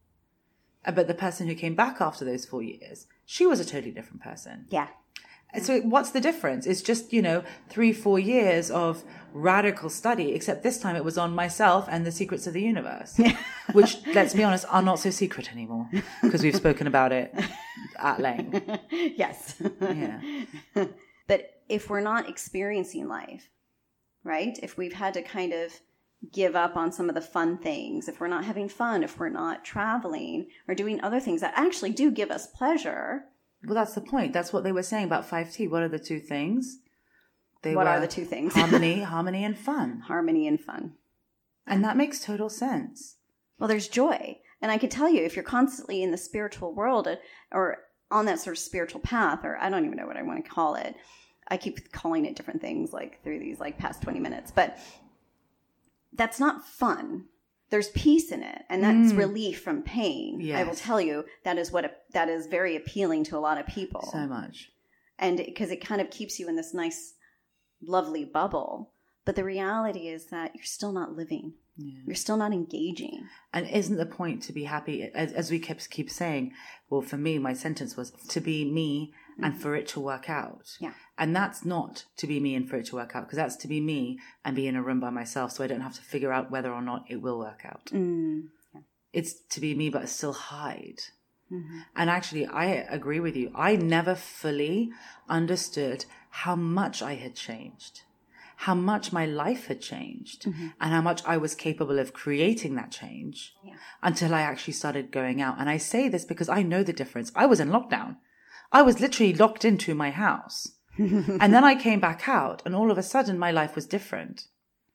uh, 0.84 0.92
but 0.92 1.06
the 1.06 1.14
person 1.14 1.46
who 1.46 1.54
came 1.54 1.74
back 1.74 2.00
after 2.00 2.24
those 2.24 2.46
four 2.46 2.62
years, 2.62 3.06
she 3.26 3.46
was 3.46 3.60
a 3.60 3.64
totally 3.64 3.92
different 3.92 4.22
person. 4.22 4.66
Yeah. 4.70 4.88
So 5.60 5.80
what's 5.80 6.10
the 6.10 6.20
difference? 6.20 6.66
It's 6.66 6.80
just, 6.80 7.12
you 7.12 7.20
know, 7.20 7.44
three, 7.68 7.92
four 7.92 8.18
years 8.18 8.70
of 8.70 9.04
radical 9.34 9.90
study, 9.90 10.32
except 10.32 10.62
this 10.62 10.78
time 10.78 10.96
it 10.96 11.04
was 11.04 11.18
on 11.18 11.34
myself 11.34 11.86
and 11.90 12.06
the 12.06 12.12
secrets 12.12 12.46
of 12.46 12.54
the 12.54 12.62
universe, 12.62 13.20
which, 13.72 13.98
let's 14.14 14.34
be 14.34 14.44
honest, 14.44 14.64
are 14.70 14.82
not 14.82 14.98
so 14.98 15.10
secret 15.10 15.52
anymore 15.52 15.88
because 16.22 16.42
we've 16.42 16.56
spoken 16.56 16.86
about 16.86 17.12
it 17.12 17.34
at 17.98 18.20
length. 18.20 18.62
yes. 18.90 19.60
Yeah. 19.80 20.20
but 21.26 21.62
if 21.68 21.90
we're 21.90 22.00
not 22.00 22.28
experiencing 22.28 23.08
life, 23.08 23.48
right? 24.24 24.58
If 24.62 24.76
we've 24.78 24.92
had 24.94 25.14
to 25.14 25.22
kind 25.22 25.52
of 25.52 25.80
give 26.32 26.54
up 26.54 26.76
on 26.76 26.92
some 26.92 27.08
of 27.08 27.14
the 27.14 27.20
fun 27.20 27.58
things, 27.58 28.08
if 28.08 28.20
we're 28.20 28.28
not 28.28 28.44
having 28.44 28.68
fun, 28.68 29.02
if 29.02 29.18
we're 29.18 29.28
not 29.28 29.64
traveling 29.64 30.46
or 30.68 30.74
doing 30.74 31.02
other 31.02 31.20
things 31.20 31.40
that 31.40 31.52
actually 31.56 31.90
do 31.90 32.10
give 32.10 32.30
us 32.30 32.46
pleasure, 32.46 33.24
Well, 33.64 33.74
that's 33.74 33.94
the 33.94 34.00
point. 34.00 34.32
That's 34.32 34.52
what 34.52 34.64
they 34.64 34.72
were 34.72 34.82
saying 34.82 35.04
about 35.04 35.28
5D. 35.28 35.70
What 35.70 35.82
are 35.82 35.88
the 35.88 35.98
two 35.98 36.18
things? 36.18 36.78
They 37.62 37.76
what 37.76 37.86
are 37.86 38.00
the 38.00 38.08
two 38.08 38.24
things? 38.24 38.54
harmony, 38.54 39.02
harmony 39.02 39.44
and 39.44 39.56
fun. 39.56 40.00
Harmony 40.06 40.48
and 40.48 40.60
fun. 40.60 40.94
And 41.66 41.84
that 41.84 41.96
makes 41.96 42.24
total 42.24 42.48
sense. 42.48 43.16
Well, 43.58 43.68
there's 43.68 43.86
joy. 43.86 44.38
And 44.60 44.72
I 44.72 44.78
could 44.78 44.90
tell 44.90 45.08
you, 45.08 45.22
if 45.22 45.36
you're 45.36 45.44
constantly 45.44 46.02
in 46.02 46.10
the 46.10 46.16
spiritual 46.16 46.74
world 46.74 47.06
uh, 47.06 47.16
or 47.52 47.78
on 48.10 48.26
that 48.26 48.40
sort 48.40 48.56
of 48.56 48.62
spiritual 48.62 49.00
path, 49.00 49.44
or 49.44 49.56
I 49.56 49.70
don't 49.70 49.84
even 49.84 49.96
know 49.96 50.06
what 50.06 50.16
I 50.16 50.22
want 50.22 50.44
to 50.44 50.50
call 50.50 50.74
it. 50.74 50.94
I 51.48 51.56
keep 51.56 51.92
calling 51.92 52.26
it 52.26 52.36
different 52.36 52.60
things 52.60 52.92
like 52.92 53.22
through 53.22 53.40
these 53.40 53.60
like 53.60 53.78
past 53.78 54.02
20 54.02 54.20
minutes, 54.20 54.50
but 54.50 54.78
that's 56.12 56.38
not 56.38 56.66
fun. 56.66 57.26
There's 57.72 57.88
peace 57.88 58.30
in 58.30 58.42
it, 58.44 58.62
and 58.68 58.84
that's 58.84 59.12
mm. 59.12 59.18
relief 59.18 59.62
from 59.62 59.82
pain. 59.82 60.38
I 60.54 60.62
will 60.62 60.74
tell 60.74 61.00
you 61.00 61.24
that 61.44 61.58
is 61.58 61.72
what 61.72 62.04
that 62.12 62.28
is 62.28 62.46
very 62.46 62.76
appealing 62.76 63.24
to 63.24 63.36
a 63.36 63.40
lot 63.40 63.58
of 63.58 63.66
people. 63.66 64.08
So 64.12 64.26
much. 64.26 64.70
and 65.18 65.38
because 65.38 65.70
it 65.70 65.84
kind 65.84 66.00
of 66.00 66.10
keeps 66.10 66.38
you 66.38 66.48
in 66.48 66.56
this 66.56 66.74
nice 66.74 67.14
lovely 67.80 68.24
bubble 68.24 68.92
but 69.24 69.36
the 69.36 69.44
reality 69.44 70.08
is 70.08 70.26
that 70.26 70.52
you're 70.54 70.64
still 70.64 70.92
not 70.92 71.16
living 71.16 71.54
you're 72.06 72.14
still 72.14 72.36
not 72.36 72.52
engaging 72.52 73.26
And 73.54 73.66
isn't 73.68 73.96
the 73.96 74.06
point 74.06 74.42
to 74.44 74.52
be 74.52 74.64
happy? 74.64 75.10
As, 75.14 75.32
as 75.32 75.50
we 75.50 75.58
kept 75.58 75.88
keep 75.90 76.10
saying, 76.10 76.52
well, 76.90 77.00
for 77.00 77.16
me, 77.16 77.38
my 77.38 77.54
sentence 77.54 77.96
was 77.96 78.10
to 78.28 78.40
be 78.40 78.64
me 78.64 79.14
and 79.40 79.54
mm. 79.54 79.58
for 79.58 79.74
it 79.74 79.86
to 79.88 80.00
work 80.00 80.28
out. 80.28 80.76
Yeah. 80.80 80.92
And 81.16 81.34
that's 81.34 81.64
not 81.64 82.04
to 82.16 82.26
be 82.26 82.40
me 82.40 82.54
and 82.54 82.68
for 82.68 82.76
it 82.76 82.86
to 82.86 82.96
work 82.96 83.14
out, 83.14 83.24
because 83.24 83.36
that's 83.36 83.56
to 83.56 83.68
be 83.68 83.80
me 83.80 84.18
and 84.44 84.56
be 84.56 84.66
in 84.66 84.76
a 84.76 84.82
room 84.82 85.00
by 85.00 85.10
myself, 85.10 85.52
so 85.52 85.64
I 85.64 85.66
don't 85.66 85.80
have 85.80 85.94
to 85.94 86.02
figure 86.02 86.32
out 86.32 86.50
whether 86.50 86.72
or 86.72 86.82
not 86.82 87.04
it 87.08 87.22
will 87.22 87.38
work 87.38 87.62
out. 87.64 87.86
mm. 87.86 88.48
It's 89.12 89.34
to 89.50 89.60
be 89.60 89.74
me, 89.74 89.90
but 89.90 90.08
still 90.08 90.32
hide. 90.32 91.00
Mm-hmm. 91.52 91.80
And 91.94 92.08
actually, 92.08 92.46
I 92.46 92.64
agree 92.66 93.20
with 93.20 93.36
you. 93.36 93.52
I 93.54 93.76
never 93.76 94.14
fully 94.14 94.90
understood 95.28 96.06
how 96.30 96.56
much 96.56 97.02
I 97.02 97.16
had 97.16 97.34
changed, 97.34 98.04
how 98.56 98.74
much 98.74 99.12
my 99.12 99.26
life 99.26 99.66
had 99.66 99.82
changed, 99.82 100.44
mm-hmm. 100.44 100.68
and 100.80 100.92
how 100.94 101.02
much 101.02 101.22
I 101.26 101.36
was 101.36 101.54
capable 101.54 101.98
of 101.98 102.14
creating 102.14 102.74
that 102.76 102.90
change 102.90 103.54
Yeah. 103.62 103.74
until 104.02 104.34
I 104.34 104.40
actually 104.40 104.72
started 104.72 105.10
going 105.10 105.42
out. 105.42 105.56
And 105.58 105.68
I 105.68 105.76
say 105.76 106.08
this 106.08 106.24
because 106.24 106.48
I 106.48 106.62
know 106.62 106.82
the 106.82 106.94
difference. 106.94 107.30
I 107.36 107.44
was 107.44 107.60
in 107.60 107.68
lockdown. 107.68 108.16
I 108.72 108.82
was 108.82 109.00
literally 109.00 109.34
locked 109.34 109.64
into 109.64 109.94
my 109.94 110.10
house. 110.10 110.68
and 110.98 111.54
then 111.54 111.64
I 111.64 111.74
came 111.74 112.00
back 112.00 112.28
out, 112.28 112.62
and 112.66 112.74
all 112.74 112.90
of 112.90 112.98
a 112.98 113.02
sudden, 113.02 113.38
my 113.38 113.50
life 113.50 113.74
was 113.74 113.86
different. 113.86 114.44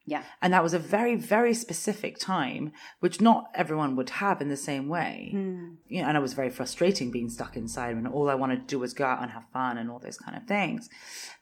yeah 0.06 0.24
And 0.42 0.54
that 0.54 0.64
was 0.64 0.74
a 0.74 0.80
very, 0.80 1.16
very 1.16 1.54
specific 1.54 2.18
time, 2.20 2.72
which 3.00 3.20
not 3.20 3.46
everyone 3.56 3.96
would 3.96 4.12
have 4.12 4.42
in 4.42 4.50
the 4.50 4.58
same 4.58 4.88
way. 4.90 5.30
Hmm. 5.32 5.76
You 5.88 6.02
know, 6.02 6.10
and 6.10 6.18
it 6.18 6.22
was 6.22 6.34
very 6.34 6.50
frustrating 6.50 7.12
being 7.12 7.30
stuck 7.30 7.58
inside 7.58 7.96
when 7.96 8.08
all 8.08 8.30
I 8.30 8.36
wanted 8.36 8.62
to 8.62 8.76
do 8.76 8.80
was 8.80 8.94
go 8.94 9.06
out 9.06 9.22
and 9.22 9.32
have 9.32 9.46
fun 9.52 9.78
and 9.78 9.90
all 9.90 10.00
those 10.00 10.18
kind 10.18 10.38
of 10.38 10.48
things. 10.48 10.88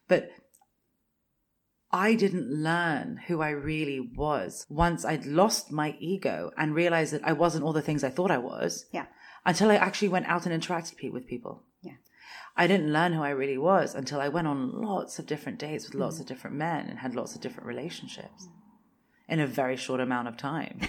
But 0.08 0.30
I 1.92 2.16
didn't 2.16 2.50
learn 2.50 3.22
who 3.28 3.42
I 3.42 3.52
really 3.52 4.00
was 4.00 4.66
once 4.70 5.06
I'd 5.06 5.26
lost 5.26 5.72
my 5.72 5.96
ego 6.00 6.52
and 6.58 6.76
realized 6.76 7.14
that 7.14 7.26
I 7.26 7.34
wasn't 7.34 7.64
all 7.64 7.74
the 7.74 7.82
things 7.82 8.04
I 8.04 8.10
thought 8.10 8.32
I 8.32 8.38
was 8.38 8.86
yeah 8.92 9.06
until 9.46 9.72
I 9.72 9.76
actually 9.76 10.10
went 10.10 10.26
out 10.26 10.46
and 10.46 10.62
interacted 10.62 11.14
with 11.14 11.28
people. 11.28 11.64
I 12.58 12.68
didn't 12.68 12.92
learn 12.94 13.14
who 13.14 13.22
I 13.22 13.30
really 13.30 13.58
was 13.58 13.96
until 13.96 14.22
I 14.22 14.30
went 14.30 14.48
on 14.48 14.82
lots 14.82 15.20
of 15.20 15.26
different 15.26 15.60
dates 15.60 15.86
with 15.86 15.96
lots 15.96 16.18
mm. 16.18 16.22
of 16.22 16.26
different 16.28 16.56
men 16.56 16.88
and 16.88 17.00
had 17.00 17.16
lots 17.16 17.36
of 17.36 17.42
different 17.42 17.68
relationships 17.68 18.48
in 19.28 19.40
a 19.40 19.48
very 19.48 19.76
short 19.76 20.00
amount 20.00 20.28
of 20.28 20.38
time. 20.38 20.80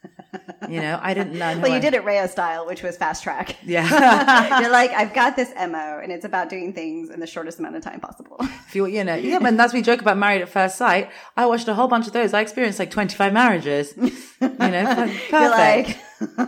you 0.68 0.80
know, 0.80 0.98
I 1.02 1.14
didn't 1.14 1.38
learn. 1.38 1.60
Well 1.60 1.70
you 1.70 1.76
I- 1.76 1.80
did 1.80 1.94
it 1.94 2.04
Rhea 2.04 2.28
style 2.28 2.66
which 2.66 2.82
was 2.82 2.96
fast 2.96 3.22
track 3.22 3.56
Yeah. 3.64 4.60
you're 4.60 4.70
like 4.70 4.90
i've 4.92 5.12
got 5.14 5.36
this 5.36 5.52
mo 5.56 6.00
and 6.02 6.12
it's 6.12 6.24
about 6.24 6.48
doing 6.48 6.72
things 6.72 7.10
in 7.10 7.18
the 7.18 7.26
shortest 7.26 7.58
amount 7.58 7.76
of 7.76 7.82
time 7.82 8.00
possible 8.00 8.38
if 8.66 8.74
you, 8.74 8.86
you 8.86 9.04
know, 9.04 9.14
yeah, 9.14 9.38
but 9.38 9.56
that's 9.56 9.72
we 9.72 9.80
joke 9.80 10.00
about 10.00 10.18
married 10.18 10.42
at 10.42 10.48
first 10.48 10.76
sight. 10.76 11.10
I 11.36 11.46
watched 11.46 11.68
a 11.68 11.74
whole 11.74 11.86
bunch 11.86 12.08
of 12.08 12.12
those. 12.12 12.34
I 12.34 12.40
experienced 12.40 12.80
like 12.80 12.90
25 12.90 13.32
marriages. 13.32 13.94
You 13.96 14.10
know, 14.40 14.50
perfect. 14.50 15.32
You're 15.32 15.50
like, 15.50 15.98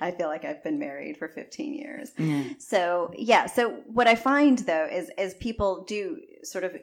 I 0.00 0.14
feel 0.16 0.28
like 0.28 0.44
I've 0.44 0.62
been 0.62 0.78
married 0.78 1.16
for 1.16 1.28
15 1.28 1.74
years. 1.74 2.12
So 2.58 3.12
yeah. 3.16 3.46
So 3.46 3.82
what 3.86 4.06
I 4.06 4.14
find 4.14 4.58
though 4.60 4.86
is, 4.90 5.10
is 5.18 5.34
people 5.34 5.84
do 5.84 6.20
sort 6.42 6.64
of 6.64 6.76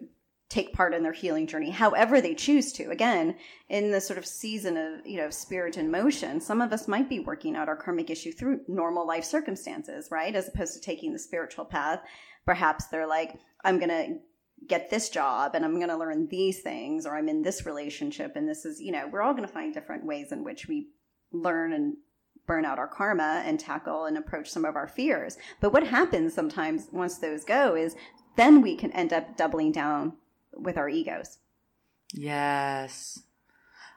take 0.52 0.74
part 0.74 0.94
in 0.94 1.02
their 1.02 1.14
healing 1.14 1.48
journey, 1.48 1.70
however 1.70 2.20
they 2.20 2.36
choose 2.36 2.74
to. 2.74 2.90
Again, 2.90 3.36
in 3.70 3.90
the 3.90 4.02
sort 4.02 4.20
of 4.20 4.26
season 4.26 4.76
of, 4.76 5.06
you 5.06 5.16
know, 5.16 5.30
spirit 5.30 5.78
in 5.78 5.90
motion, 5.90 6.42
some 6.42 6.62
of 6.62 6.74
us 6.74 6.90
might 6.90 7.08
be 7.08 7.22
working 7.22 7.56
out 7.56 7.70
our 7.70 7.76
karmic 7.78 8.10
issue 8.10 8.34
through 8.34 8.60
normal 8.68 9.08
life 9.08 9.24
circumstances, 9.24 10.10
right? 10.12 10.36
As 10.36 10.50
opposed 10.50 10.74
to 10.74 10.82
taking 10.82 11.14
the 11.14 11.20
spiritual 11.20 11.64
path. 11.64 12.02
Perhaps 12.46 12.88
they're 12.88 13.08
like, 13.08 13.40
I'm 13.64 13.80
going 13.80 13.90
to 13.90 14.20
get 14.68 14.90
this 14.90 15.10
job 15.10 15.56
and 15.56 15.64
I'm 15.64 15.76
going 15.76 15.88
to 15.88 15.98
learn 15.98 16.28
these 16.28 16.60
things, 16.60 17.06
or 17.06 17.16
I'm 17.16 17.30
in 17.30 17.42
this 17.42 17.66
relationship 17.66 18.36
and 18.36 18.48
this 18.48 18.66
is, 18.66 18.82
you 18.82 18.92
know, 18.92 19.08
we're 19.08 19.22
all 19.22 19.34
going 19.34 19.48
to 19.48 19.54
find 19.54 19.74
different 19.74 20.06
ways 20.06 20.34
in 20.34 20.44
which 20.44 20.68
we 20.68 20.90
learn 21.32 21.72
and 21.72 21.96
burn 22.48 22.66
out 22.66 22.80
our 22.80 22.88
karma 22.88 23.44
and 23.46 23.60
tackle 23.60 24.06
and 24.06 24.18
approach 24.18 24.50
some 24.50 24.66
of 24.66 24.76
our 24.76 24.88
fears. 24.88 25.38
But 25.60 25.74
what 25.74 25.88
happens 25.88 26.34
sometimes 26.34 26.88
once 26.92 27.18
those 27.18 27.44
go 27.44 27.76
is 27.76 27.96
then 28.36 28.62
we 28.62 28.76
can 28.76 28.92
end 28.92 29.14
up 29.14 29.38
doubling 29.38 29.72
down 29.72 30.14
with 30.54 30.78
our 30.78 30.90
egos. 30.90 31.40
Yes. 32.14 33.24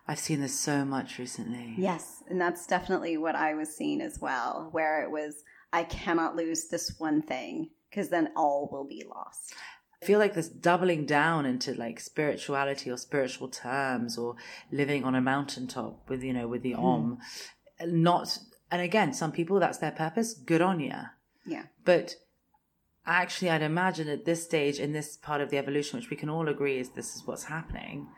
I've 0.07 0.19
seen 0.19 0.41
this 0.41 0.59
so 0.59 0.85
much 0.85 1.19
recently. 1.19 1.75
Yes. 1.79 2.23
And 2.29 2.41
that's 2.41 2.67
definitely 2.67 3.17
what 3.17 3.35
I 3.35 3.55
was 3.55 3.75
seeing 3.75 4.01
as 4.01 4.19
well, 4.21 4.69
where 4.73 5.03
it 5.03 5.11
was, 5.11 5.43
I 5.73 5.85
cannot 5.85 6.37
lose 6.37 6.67
this 6.67 6.95
one 6.99 7.23
thing 7.23 7.71
because 7.89 8.11
then 8.11 8.31
all 8.37 8.69
will 8.71 8.85
be 8.85 9.05
lost. 9.09 9.55
I 10.03 10.07
feel 10.07 10.19
like 10.19 10.35
this 10.35 10.49
doubling 10.49 11.07
down 11.07 11.47
into 11.47 11.73
like 11.73 11.99
spirituality 11.99 12.91
or 12.91 12.99
spiritual 12.99 13.49
terms 13.49 14.19
or 14.19 14.37
living 14.71 15.05
on 15.05 15.15
a 15.15 15.23
mountaintop 15.23 16.11
with, 16.11 16.23
you 16.23 16.35
know, 16.35 16.47
with 16.47 16.63
the 16.63 16.73
mm-hmm. 16.73 16.85
Om. 16.85 17.19
Not, 17.81 18.39
and 18.71 18.81
again, 18.83 19.13
some 19.13 19.33
people, 19.33 19.59
that's 19.61 19.79
their 19.79 19.91
purpose. 19.91 20.35
Good 20.35 20.63
on 20.63 20.81
you. 20.81 20.93
Yeah. 21.47 21.65
But 21.85 22.15
actually, 23.07 23.51
I'd 23.51 23.63
imagine 23.63 24.09
at 24.09 24.25
this 24.25 24.45
stage, 24.45 24.79
in 24.79 24.93
this 24.93 25.17
part 25.17 25.41
of 25.41 25.51
the 25.51 25.59
evolution, 25.59 25.99
which 25.99 26.11
we 26.11 26.17
can 26.17 26.29
all 26.29 26.49
agree 26.49 26.79
is 26.79 26.91
this 26.91 27.15
is 27.15 27.27
what's 27.27 27.45
happening, 27.45 28.09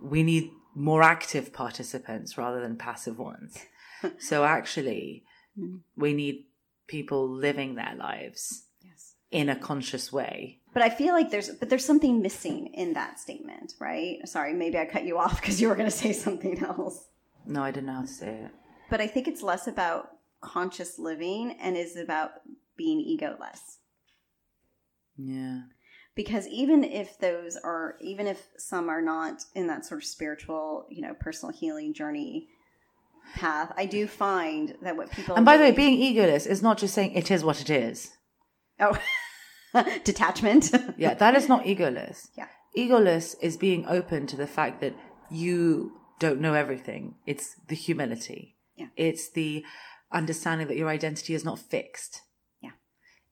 we 0.00 0.22
need 0.22 0.50
more 0.74 1.02
active 1.02 1.52
participants 1.52 2.38
rather 2.38 2.60
than 2.60 2.76
passive 2.76 3.18
ones. 3.18 3.58
so 4.18 4.44
actually, 4.44 5.24
hmm. 5.56 5.76
we 5.96 6.12
need 6.12 6.46
people 6.86 7.28
living 7.28 7.74
their 7.74 7.94
lives 7.96 8.64
Yes. 8.82 9.14
in 9.30 9.48
a 9.48 9.56
conscious 9.56 10.12
way. 10.12 10.58
But 10.74 10.82
I 10.82 10.90
feel 10.90 11.12
like 11.14 11.30
there's 11.30 11.50
but 11.50 11.68
there's 11.68 11.84
something 11.84 12.22
missing 12.22 12.68
in 12.68 12.94
that 12.94 13.20
statement, 13.20 13.74
right? 13.78 14.26
Sorry, 14.26 14.54
maybe 14.54 14.78
I 14.78 14.86
cut 14.86 15.04
you 15.04 15.18
off 15.18 15.40
because 15.40 15.60
you 15.60 15.68
were 15.68 15.74
going 15.74 15.90
to 15.90 15.96
say 15.96 16.12
something 16.12 16.58
else. 16.64 17.06
No, 17.46 17.62
I 17.62 17.70
didn't 17.70 17.86
know 17.86 17.94
how 17.94 18.00
to 18.02 18.06
say 18.06 18.34
it. 18.44 18.50
But 18.92 19.00
I 19.00 19.06
think 19.06 19.26
it's 19.26 19.42
less 19.42 19.66
about 19.66 20.10
conscious 20.42 20.98
living 20.98 21.56
and 21.58 21.78
is 21.78 21.96
about 21.96 22.32
being 22.76 22.98
egoless. 23.00 23.78
Yeah. 25.16 25.60
Because 26.14 26.46
even 26.48 26.84
if 26.84 27.18
those 27.18 27.56
are 27.56 27.96
even 28.02 28.26
if 28.26 28.48
some 28.58 28.90
are 28.90 29.00
not 29.00 29.44
in 29.54 29.66
that 29.68 29.86
sort 29.86 30.02
of 30.02 30.06
spiritual, 30.06 30.84
you 30.90 31.00
know, 31.00 31.14
personal 31.18 31.54
healing 31.54 31.94
journey 31.94 32.48
path, 33.34 33.72
I 33.78 33.86
do 33.86 34.06
find 34.06 34.74
that 34.82 34.94
what 34.98 35.10
people 35.10 35.36
And 35.36 35.46
by 35.46 35.56
the 35.56 35.62
way, 35.62 35.70
being 35.70 35.98
egoless 35.98 36.46
is 36.46 36.60
not 36.60 36.76
just 36.76 36.92
saying 36.92 37.12
it 37.12 37.30
is 37.30 37.42
what 37.42 37.62
it 37.62 37.70
is. 37.70 38.10
oh 38.78 38.98
detachment. 40.04 40.70
Yeah, 40.98 41.14
that 41.14 41.34
is 41.34 41.48
not 41.48 41.64
egoless. 41.64 42.28
Yeah. 42.36 42.48
Egoless 42.76 43.36
is 43.40 43.56
being 43.56 43.86
open 43.88 44.26
to 44.26 44.36
the 44.36 44.46
fact 44.46 44.82
that 44.82 44.94
you 45.30 45.92
don't 46.18 46.42
know 46.42 46.52
everything. 46.52 47.14
It's 47.24 47.56
the 47.68 47.74
humility. 47.74 48.56
Yeah. 48.82 48.88
It's 48.96 49.30
the 49.30 49.64
understanding 50.10 50.66
that 50.68 50.76
your 50.76 50.88
identity 50.88 51.34
is 51.34 51.44
not 51.44 51.58
fixed. 51.58 52.22
Yeah. 52.60 52.72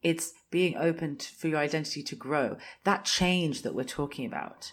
It's 0.02 0.32
being 0.50 0.76
open 0.76 1.16
to, 1.16 1.34
for 1.34 1.48
your 1.48 1.58
identity 1.58 2.02
to 2.04 2.16
grow. 2.16 2.56
That 2.84 3.04
change 3.04 3.62
that 3.62 3.74
we're 3.74 3.84
talking 3.84 4.26
about, 4.26 4.72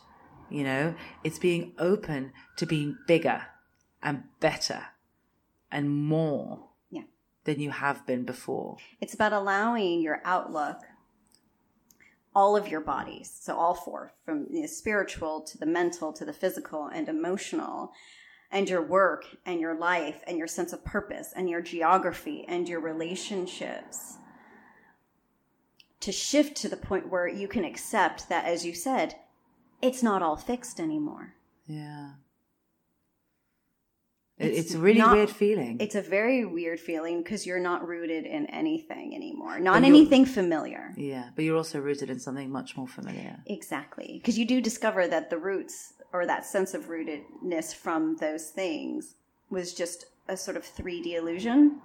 you 0.50 0.64
know, 0.64 0.96
it's 1.24 1.40
being 1.40 1.74
open 1.78 2.32
to 2.58 2.66
being 2.66 2.98
bigger 3.08 3.48
and 4.02 4.24
better 4.40 4.86
and 5.72 5.90
more 5.90 6.70
Yeah. 6.90 7.04
than 7.46 7.60
you 7.60 7.72
have 7.72 8.06
been 8.06 8.24
before. 8.24 8.78
It's 9.02 9.14
about 9.14 9.34
allowing 9.34 10.02
your 10.02 10.22
outlook, 10.24 10.78
all 12.36 12.56
of 12.56 12.68
your 12.68 12.82
bodies, 12.82 13.36
so 13.42 13.58
all 13.58 13.74
four, 13.74 14.14
from 14.24 14.48
the 14.52 14.68
spiritual 14.68 15.42
to 15.42 15.58
the 15.58 15.66
mental 15.66 16.14
to 16.14 16.24
the 16.24 16.34
physical 16.34 16.86
and 16.88 17.10
emotional, 17.10 17.92
and 18.52 18.70
your 18.70 18.82
work 18.82 19.26
and 19.46 19.60
your 19.60 19.76
life 19.78 20.22
and 20.28 20.38
your 20.38 20.48
sense 20.48 20.72
of 20.74 20.84
purpose 20.86 21.34
and 21.36 21.50
your 21.50 21.62
geography 21.62 22.46
and 22.48 22.68
your 22.70 22.80
relationships 22.80 24.16
to 26.00 26.12
shift 26.12 26.56
to 26.58 26.70
the 26.70 26.78
point 26.78 27.10
where 27.10 27.28
you 27.28 27.48
can 27.48 27.66
accept 27.66 28.30
that, 28.30 28.46
as 28.46 28.66
you 28.66 28.74
said, 28.74 29.16
it's 29.82 30.04
not 30.04 30.22
all 30.22 30.36
fixed 30.38 30.80
anymore. 30.80 31.34
Yeah. 31.66 32.12
It's 34.40 34.60
It's, 34.60 34.74
a 34.76 34.80
really 34.80 35.00
not- 35.00 35.16
weird 35.16 35.32
feeling. 35.32 35.78
It's 35.80 35.96
a 35.96 36.02
very 36.02 36.46
weird 36.46 36.80
feeling 36.80 37.24
because 37.24 37.48
you're 37.48 37.60
not 37.60 37.88
rooted 37.88 38.26
in 38.26 38.46
anything 38.48 39.16
anymore, 39.16 39.60
not 39.60 39.84
anything 39.84 40.26
familiar. 40.26 40.94
yeah, 40.96 41.30
but 41.36 41.44
you're 41.44 41.58
also 41.58 41.80
rooted 41.80 42.12
in 42.12 42.20
something 42.20 42.52
much 42.52 42.78
more 42.78 42.88
familiar. 42.88 43.40
Exactly. 43.48 44.20
Because 44.22 44.38
you 44.38 44.46
do 44.46 44.62
discover 44.62 45.08
that 45.08 45.32
the 45.32 45.40
roots 45.40 45.94
or 46.14 46.26
that 46.26 46.46
sense 46.46 46.74
of 46.74 46.86
rootedness 46.86 47.74
from 47.76 48.16
those 48.18 48.50
things 48.50 49.16
was 49.50 49.74
just 49.74 50.06
a 50.28 50.36
sort 50.38 50.58
of 50.58 50.64
3D 50.64 51.14
illusion, 51.16 51.80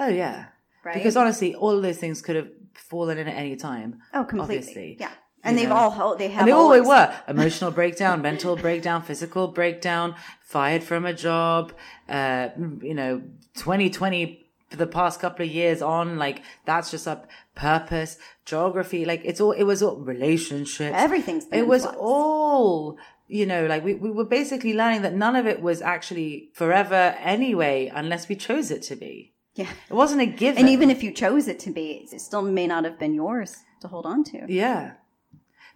Oh 0.00 0.08
yeah, 0.08 0.46
right? 0.84 0.94
because 0.94 1.16
honestly, 1.16 1.54
all 1.54 1.70
of 1.76 1.82
those 1.82 1.98
things 1.98 2.20
could 2.22 2.36
have 2.36 2.48
fallen 2.74 3.18
in 3.18 3.28
at 3.28 3.36
any 3.36 3.56
time. 3.56 4.00
oh, 4.14 4.24
completely. 4.24 4.56
obviously, 4.58 4.96
Yeah. 5.00 5.10
And 5.44 5.54
you 5.54 5.60
they've 5.62 5.68
know. 5.68 5.76
all 5.76 5.90
held, 5.92 6.18
they 6.18 6.26
have 6.28 6.40
And 6.40 6.48
they 6.48 6.52
always, 6.52 6.84
were 6.84 7.14
emotional 7.28 7.70
breakdown, 7.70 8.20
mental 8.20 8.56
breakdown, 8.56 9.02
physical 9.02 9.46
breakdown, 9.46 10.16
fired 10.42 10.82
from 10.82 11.06
a 11.06 11.12
job. 11.12 11.72
Uh, 12.08 12.48
you 12.82 12.94
know, 12.94 13.22
2020 13.54 14.44
for 14.70 14.76
the 14.76 14.88
past 14.88 15.20
couple 15.20 15.44
of 15.46 15.52
years 15.52 15.82
on, 15.82 16.18
like 16.18 16.42
that's 16.64 16.90
just 16.90 17.06
up 17.06 17.28
purpose, 17.54 18.18
geography. 18.44 19.04
Like 19.04 19.22
it's 19.24 19.40
all, 19.40 19.52
it 19.52 19.62
was 19.62 19.84
all 19.84 19.96
relationships. 19.96 20.94
Everything's 20.96 21.44
been 21.44 21.60
it 21.60 21.68
was 21.68 21.82
flux. 21.82 21.96
all 22.00 22.98
you 23.28 23.44
know 23.46 23.66
like 23.66 23.82
we, 23.84 23.94
we 23.94 24.10
were 24.10 24.24
basically 24.24 24.72
learning 24.74 25.02
that 25.02 25.14
none 25.14 25.36
of 25.36 25.46
it 25.46 25.60
was 25.62 25.82
actually 25.82 26.50
forever 26.54 27.14
anyway 27.20 27.90
unless 27.94 28.28
we 28.28 28.36
chose 28.36 28.70
it 28.70 28.82
to 28.82 28.96
be 28.96 29.32
Yeah. 29.54 29.70
it 29.90 29.94
wasn't 29.94 30.22
a 30.22 30.26
given 30.26 30.58
And 30.60 30.68
even 30.68 30.90
if 30.90 31.02
you 31.02 31.12
chose 31.12 31.48
it 31.48 31.58
to 31.60 31.70
be, 31.70 32.06
it 32.12 32.20
still 32.20 32.42
may 32.42 32.66
not 32.66 32.84
have 32.84 32.98
been 32.98 33.14
yours 33.14 33.64
to 33.80 33.88
hold 33.88 34.06
on 34.06 34.24
to. 34.24 34.38
yeah 34.48 34.92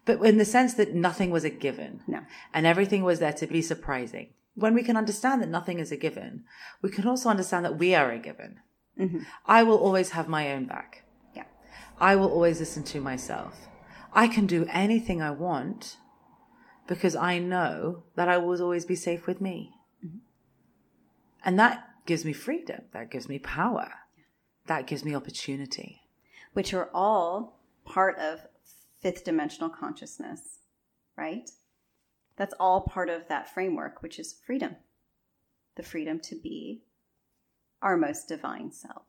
but 0.07 0.21
in 0.25 0.39
the 0.39 0.45
sense 0.45 0.75
that 0.75 0.95
nothing 0.95 1.31
was 1.31 1.45
a 1.45 1.51
given 1.51 2.01
No. 2.07 2.21
and 2.55 2.67
everything 2.67 3.03
was 3.05 3.19
there 3.19 3.33
to 3.35 3.47
be 3.47 3.63
surprising 3.63 4.29
when 4.55 4.75
we 4.75 4.83
can 4.83 4.97
understand 4.97 5.41
that 5.43 5.49
nothing 5.49 5.79
is 5.79 5.91
a 5.93 5.97
given 5.97 6.45
we 6.83 6.91
can 6.91 7.07
also 7.07 7.29
understand 7.29 7.65
that 7.65 7.79
we 7.79 7.95
are 7.95 8.11
a 8.11 8.19
given 8.19 8.61
mm-hmm. 8.99 9.21
i 9.47 9.63
will 9.63 9.79
always 9.79 10.11
have 10.11 10.29
my 10.29 10.53
own 10.53 10.65
back 10.67 11.03
Yeah. 11.35 11.45
I 12.11 12.17
will 12.17 12.31
always 12.37 12.59
listen 12.61 12.83
to 12.93 13.01
myself. 13.11 13.55
I 14.23 14.27
can 14.35 14.47
do 14.47 14.67
anything 14.85 15.19
I 15.21 15.33
want 15.47 15.81
because 16.91 17.15
I 17.15 17.39
know 17.39 18.03
that 18.17 18.29
I 18.29 18.37
will 18.39 18.61
always 18.61 18.85
be 18.85 18.97
safe 18.97 19.29
with 19.29 19.41
me. 19.41 19.71
Mm-hmm. 20.05 20.19
And 21.45 21.57
that 21.57 21.89
gives 22.05 22.25
me 22.25 22.33
freedom. 22.33 22.81
That 22.93 23.13
gives 23.13 23.29
me 23.29 23.39
power. 23.39 23.93
That 24.67 24.89
gives 24.89 25.05
me 25.05 25.15
opportunity. 25.15 26.01
Which 26.53 26.75
are 26.75 26.91
all 26.93 27.61
part 27.85 28.19
of 28.19 28.41
fifth 29.01 29.23
dimensional 29.23 29.71
consciousness, 29.71 30.59
right? 31.17 31.49
That's 32.37 32.55
all 32.59 32.81
part 32.81 33.09
of 33.09 33.29
that 33.29 33.55
framework, 33.55 34.03
which 34.03 34.19
is 34.19 34.35
freedom. 34.45 34.75
The 35.77 35.85
freedom 35.85 36.19
to 36.25 36.35
be 36.35 36.83
our 37.81 37.97
most 37.97 38.27
divine 38.27 38.73
self. 38.73 39.05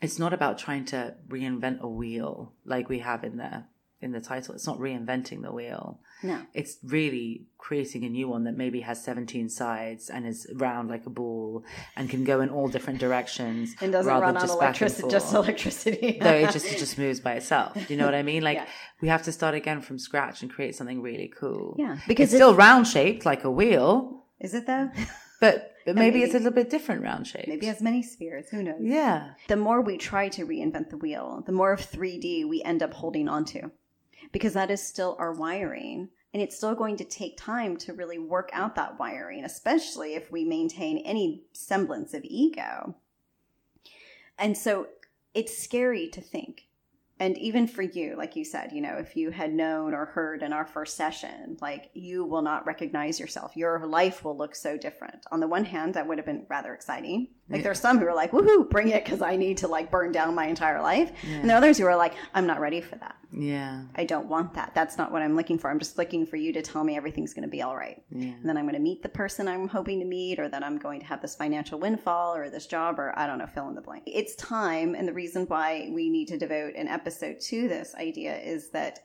It's 0.00 0.20
not 0.20 0.32
about 0.32 0.56
trying 0.56 0.84
to 0.86 1.16
reinvent 1.26 1.80
a 1.80 1.88
wheel 1.88 2.52
like 2.64 2.88
we 2.88 3.00
have 3.00 3.24
in 3.24 3.38
the 3.38 3.64
in 4.00 4.12
the 4.12 4.20
title. 4.20 4.54
It's 4.54 4.66
not 4.66 4.78
reinventing 4.78 5.42
the 5.42 5.52
wheel. 5.52 6.00
No. 6.22 6.42
It's 6.52 6.76
really 6.82 7.46
creating 7.58 8.04
a 8.04 8.08
new 8.08 8.28
one 8.28 8.44
that 8.44 8.56
maybe 8.56 8.80
has 8.80 9.02
17 9.02 9.48
sides 9.48 10.10
and 10.10 10.26
is 10.26 10.46
round 10.54 10.88
like 10.90 11.06
a 11.06 11.10
ball 11.10 11.64
and 11.96 12.08
can 12.10 12.24
go 12.24 12.40
in 12.40 12.48
all 12.50 12.68
different 12.68 12.98
directions. 13.00 13.74
And 13.80 13.92
doesn't 13.92 14.10
rather 14.12 14.26
run 14.26 14.34
than 14.34 14.42
on 14.50 14.56
electricity, 14.56 15.08
just 15.10 15.34
electricity. 15.34 16.18
though 16.20 16.32
it 16.34 16.50
just 16.56 16.66
it 16.66 16.78
just 16.78 16.98
moves 16.98 17.20
by 17.20 17.34
itself. 17.34 17.90
You 17.90 17.96
know 17.96 18.04
what 18.04 18.14
I 18.14 18.22
mean? 18.22 18.42
Like 18.42 18.58
Yeah. 18.58 18.66
we 19.00 19.08
have 19.08 19.22
to 19.24 19.32
start 19.32 19.54
again 19.54 19.80
from 19.80 19.98
scratch 19.98 20.42
and 20.42 20.50
create 20.50 20.74
something 20.76 21.00
really 21.02 21.28
cool. 21.40 21.76
Yeah, 21.78 21.92
because 21.94 22.06
because 22.08 22.24
it's 22.32 22.34
still 22.34 22.54
round 22.54 22.86
shaped 22.86 23.24
like 23.26 23.44
a 23.44 23.50
wheel, 23.50 24.24
Is 24.40 24.54
it 24.54 24.66
though? 24.66 24.90
but 25.40 25.70
but 25.86 25.94
maybe, 25.96 26.18
maybe- 26.18 26.22
it's 26.24 26.34
a 26.34 26.38
little 26.38 26.52
bit 26.52 26.70
different 26.70 27.02
round 27.02 27.26
shape. 27.26 27.46
Maybe 27.48 27.66
it 27.66 27.70
has 27.70 27.82
many 27.82 28.02
spheres. 28.02 28.46
Who 28.50 28.62
knows? 28.62 28.80
Yeah, 28.80 29.32
The 29.48 29.56
more 29.56 29.80
we 29.82 29.98
try 29.98 30.28
to 30.30 30.46
reinvent 30.46 30.88
the 30.90 30.96
wheel, 30.96 31.42
the 31.44 31.52
more 31.52 31.72
of 31.72 31.80
3D 31.80 32.48
we 32.48 32.62
end 32.64 32.82
up 32.82 32.94
holding 32.94 33.28
on 33.28 33.44
to. 33.46 33.70
Because 34.32 34.54
that 34.54 34.70
is 34.70 34.82
still 34.82 35.16
our 35.18 35.32
wiring. 35.32 36.08
And 36.32 36.42
it's 36.42 36.56
still 36.56 36.74
going 36.74 36.96
to 36.96 37.04
take 37.04 37.36
time 37.36 37.76
to 37.78 37.92
really 37.92 38.18
work 38.18 38.50
out 38.52 38.74
that 38.74 38.98
wiring, 38.98 39.44
especially 39.44 40.14
if 40.14 40.32
we 40.32 40.44
maintain 40.44 40.98
any 40.98 41.44
semblance 41.52 42.12
of 42.12 42.24
ego. 42.24 42.96
And 44.38 44.58
so 44.58 44.88
it's 45.32 45.56
scary 45.56 46.08
to 46.08 46.20
think. 46.20 46.66
And 47.20 47.38
even 47.38 47.68
for 47.68 47.82
you, 47.82 48.16
like 48.18 48.34
you 48.34 48.44
said, 48.44 48.72
you 48.72 48.80
know, 48.80 48.96
if 48.96 49.16
you 49.16 49.30
had 49.30 49.54
known 49.54 49.94
or 49.94 50.04
heard 50.04 50.42
in 50.42 50.52
our 50.52 50.66
first 50.66 50.96
session, 50.96 51.56
like 51.60 51.90
you 51.94 52.24
will 52.24 52.42
not 52.42 52.66
recognize 52.66 53.20
yourself. 53.20 53.56
Your 53.56 53.86
life 53.86 54.24
will 54.24 54.36
look 54.36 54.56
so 54.56 54.76
different. 54.76 55.24
On 55.30 55.38
the 55.38 55.46
one 55.46 55.64
hand, 55.64 55.94
that 55.94 56.08
would 56.08 56.18
have 56.18 56.26
been 56.26 56.44
rather 56.48 56.74
exciting. 56.74 57.28
Like 57.48 57.62
there's 57.62 57.78
some 57.78 58.00
who 58.00 58.06
are 58.06 58.14
like, 58.14 58.32
woohoo, 58.32 58.68
bring 58.68 58.88
it 58.88 59.04
because 59.04 59.22
I 59.22 59.36
need 59.36 59.58
to 59.58 59.68
like 59.68 59.92
burn 59.92 60.10
down 60.10 60.34
my 60.34 60.46
entire 60.46 60.82
life. 60.82 61.12
And 61.24 61.48
there 61.48 61.54
are 61.56 61.58
others 61.58 61.78
who 61.78 61.86
are 61.86 61.96
like, 61.96 62.14
I'm 62.34 62.48
not 62.48 62.58
ready 62.58 62.80
for 62.80 62.96
that. 62.96 63.14
Yeah, 63.36 63.82
I 63.96 64.04
don't 64.04 64.28
want 64.28 64.54
that. 64.54 64.72
That's 64.74 64.96
not 64.96 65.10
what 65.10 65.20
I'm 65.20 65.34
looking 65.34 65.58
for. 65.58 65.68
I'm 65.68 65.80
just 65.80 65.98
looking 65.98 66.24
for 66.24 66.36
you 66.36 66.52
to 66.52 66.62
tell 66.62 66.84
me 66.84 66.96
everything's 66.96 67.34
going 67.34 67.42
to 67.42 67.50
be 67.50 67.62
all 67.62 67.76
right. 67.76 68.00
yeah. 68.10 68.28
And 68.28 68.48
then 68.48 68.56
I'm 68.56 68.64
going 68.64 68.76
to 68.76 68.80
meet 68.80 69.02
the 69.02 69.08
person 69.08 69.48
I'm 69.48 69.66
hoping 69.66 69.98
to 69.98 70.06
meet, 70.06 70.38
or 70.38 70.48
that 70.48 70.62
I'm 70.62 70.78
going 70.78 71.00
to 71.00 71.06
have 71.06 71.20
this 71.20 71.34
financial 71.34 71.80
windfall, 71.80 72.36
or 72.36 72.48
this 72.48 72.66
job, 72.66 73.00
or 73.00 73.18
I 73.18 73.26
don't 73.26 73.38
know, 73.38 73.48
fill 73.48 73.68
in 73.68 73.74
the 73.74 73.80
blank. 73.80 74.04
It's 74.06 74.36
time. 74.36 74.94
And 74.94 75.08
the 75.08 75.12
reason 75.12 75.46
why 75.46 75.90
we 75.92 76.08
need 76.08 76.28
to 76.28 76.38
devote 76.38 76.74
an 76.76 76.86
episode 76.86 77.40
to 77.40 77.66
this 77.66 77.94
idea 77.96 78.38
is 78.38 78.70
that 78.70 79.00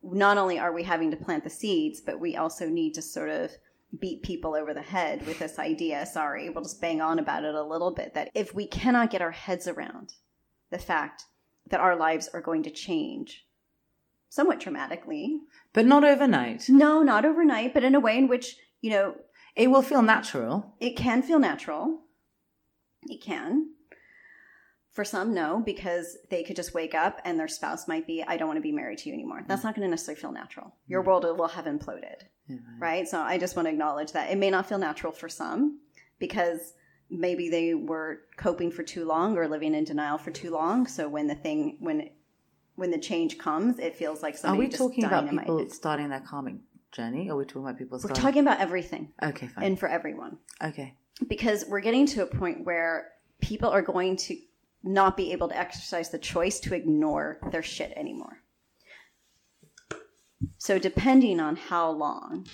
not 0.00 0.38
only 0.38 0.60
are 0.60 0.72
we 0.72 0.84
having 0.84 1.10
to 1.10 1.16
plant 1.16 1.42
the 1.42 1.50
seeds, 1.50 2.00
but 2.00 2.20
we 2.20 2.36
also 2.36 2.68
need 2.68 2.94
to 2.94 3.02
sort 3.02 3.30
of 3.30 3.50
beat 3.98 4.22
people 4.22 4.54
over 4.54 4.74
the 4.74 4.82
head 4.82 5.26
with 5.26 5.40
this 5.40 5.58
idea. 5.58 6.06
Sorry, 6.06 6.50
we'll 6.50 6.62
just 6.62 6.80
bang 6.80 7.00
on 7.00 7.18
about 7.18 7.44
it 7.44 7.54
a 7.54 7.62
little 7.62 7.90
bit. 7.90 8.14
That 8.14 8.30
if 8.34 8.54
we 8.54 8.66
cannot 8.66 9.10
get 9.10 9.22
our 9.22 9.32
heads 9.32 9.66
around 9.66 10.12
the 10.70 10.78
fact 10.78 11.24
that 11.68 11.80
our 11.80 11.96
lives 11.96 12.28
are 12.32 12.40
going 12.40 12.62
to 12.62 12.70
change 12.70 13.45
somewhat 14.28 14.60
dramatically, 14.60 15.40
But 15.72 15.86
not 15.86 16.04
overnight. 16.04 16.68
no, 16.68 17.02
not 17.02 17.24
overnight, 17.24 17.72
but 17.74 17.84
in 17.84 17.94
a 17.94 18.00
way 18.00 18.16
in 18.18 18.28
which, 18.28 18.56
you 18.80 18.90
know, 18.90 19.14
It 19.54 19.70
will 19.70 19.82
feel 19.82 20.02
natural. 20.02 20.74
it 20.80 20.96
can 20.96 21.22
feel 21.22 21.38
natural. 21.38 22.00
It 23.08 23.22
can. 23.22 23.70
For 24.92 25.04
some, 25.04 25.34
no, 25.34 25.60
because 25.64 26.16
they 26.30 26.42
could 26.42 26.56
just 26.56 26.72
wake 26.72 26.94
up 26.94 27.20
and 27.24 27.38
their 27.38 27.48
spouse 27.48 27.86
might 27.86 28.06
be, 28.06 28.22
I 28.26 28.36
don't 28.38 28.48
want 28.48 28.56
to 28.56 28.62
be 28.62 28.72
married 28.72 28.98
to 29.00 29.08
you 29.10 29.14
anymore. 29.14 29.44
That's 29.46 29.62
not 29.62 29.74
going 29.74 29.86
to 29.86 29.90
necessarily 29.90 30.20
feel 30.20 30.32
natural. 30.32 30.74
Your 30.86 31.02
mm. 31.02 31.06
world 31.06 31.24
will 31.24 31.48
have 31.48 31.66
imploded, 31.66 32.22
Yeah. 32.48 32.56
right? 32.78 33.06
So 33.06 33.20
I 33.20 33.36
just 33.36 33.56
want 33.56 33.66
to 33.66 33.72
acknowledge 33.72 34.12
that 34.12 34.30
it 34.30 34.38
may 34.38 34.48
not 34.50 34.66
feel 34.66 34.78
natural 34.78 35.12
for 35.12 35.28
some 35.28 35.80
because 36.18 36.72
maybe 37.10 37.50
they 37.50 37.74
were 37.74 38.20
coping 38.38 38.70
for 38.72 38.82
too 38.82 39.04
long 39.04 39.36
or 39.36 39.46
living 39.46 39.74
in 39.74 39.84
denial 39.84 40.16
for 40.16 40.30
too 40.30 40.50
long. 40.50 40.86
So 40.86 41.08
when 41.10 41.26
the 41.26 41.34
thing, 41.34 41.76
when, 41.80 42.08
when 42.76 42.90
the 42.90 42.98
change 42.98 43.38
comes, 43.38 43.78
it 43.78 43.96
feels 43.96 44.22
like 44.22 44.36
somebody. 44.36 44.58
Are 44.58 44.64
we 44.64 44.68
just 44.68 44.82
talking 44.82 45.04
about 45.04 45.28
people 45.28 45.68
starting 45.70 46.10
their 46.10 46.20
karmic 46.20 46.56
journey? 46.92 47.28
Or 47.28 47.32
are 47.34 47.38
we 47.38 47.44
talking 47.44 47.62
about 47.62 47.78
people 47.78 48.00
We're 48.02 48.14
talking 48.14 48.42
about 48.42 48.60
everything 48.60 49.12
okay, 49.22 49.48
fine. 49.48 49.64
and 49.64 49.78
for 49.78 49.88
everyone. 49.88 50.38
okay. 50.62 50.94
because 51.26 51.64
we're 51.66 51.80
getting 51.80 52.06
to 52.06 52.22
a 52.22 52.26
point 52.26 52.64
where 52.64 53.12
people 53.40 53.68
are 53.68 53.82
going 53.82 54.16
to 54.16 54.36
not 54.82 55.16
be 55.16 55.32
able 55.32 55.48
to 55.48 55.56
exercise 55.56 56.10
the 56.10 56.18
choice 56.18 56.60
to 56.60 56.74
ignore 56.74 57.38
their 57.50 57.62
shit 57.62 57.92
anymore. 57.96 58.38
So, 60.58 60.78
depending 60.78 61.40
on 61.40 61.56
how 61.56 61.90
long 61.90 62.46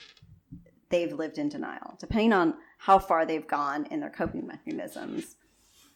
they've 0.88 1.12
lived 1.12 1.38
in 1.38 1.48
denial, 1.48 1.96
depending 1.98 2.32
on 2.32 2.54
how 2.78 2.98
far 2.98 3.26
they've 3.26 3.46
gone 3.46 3.86
in 3.90 4.00
their 4.00 4.10
coping 4.10 4.46
mechanisms, 4.46 5.36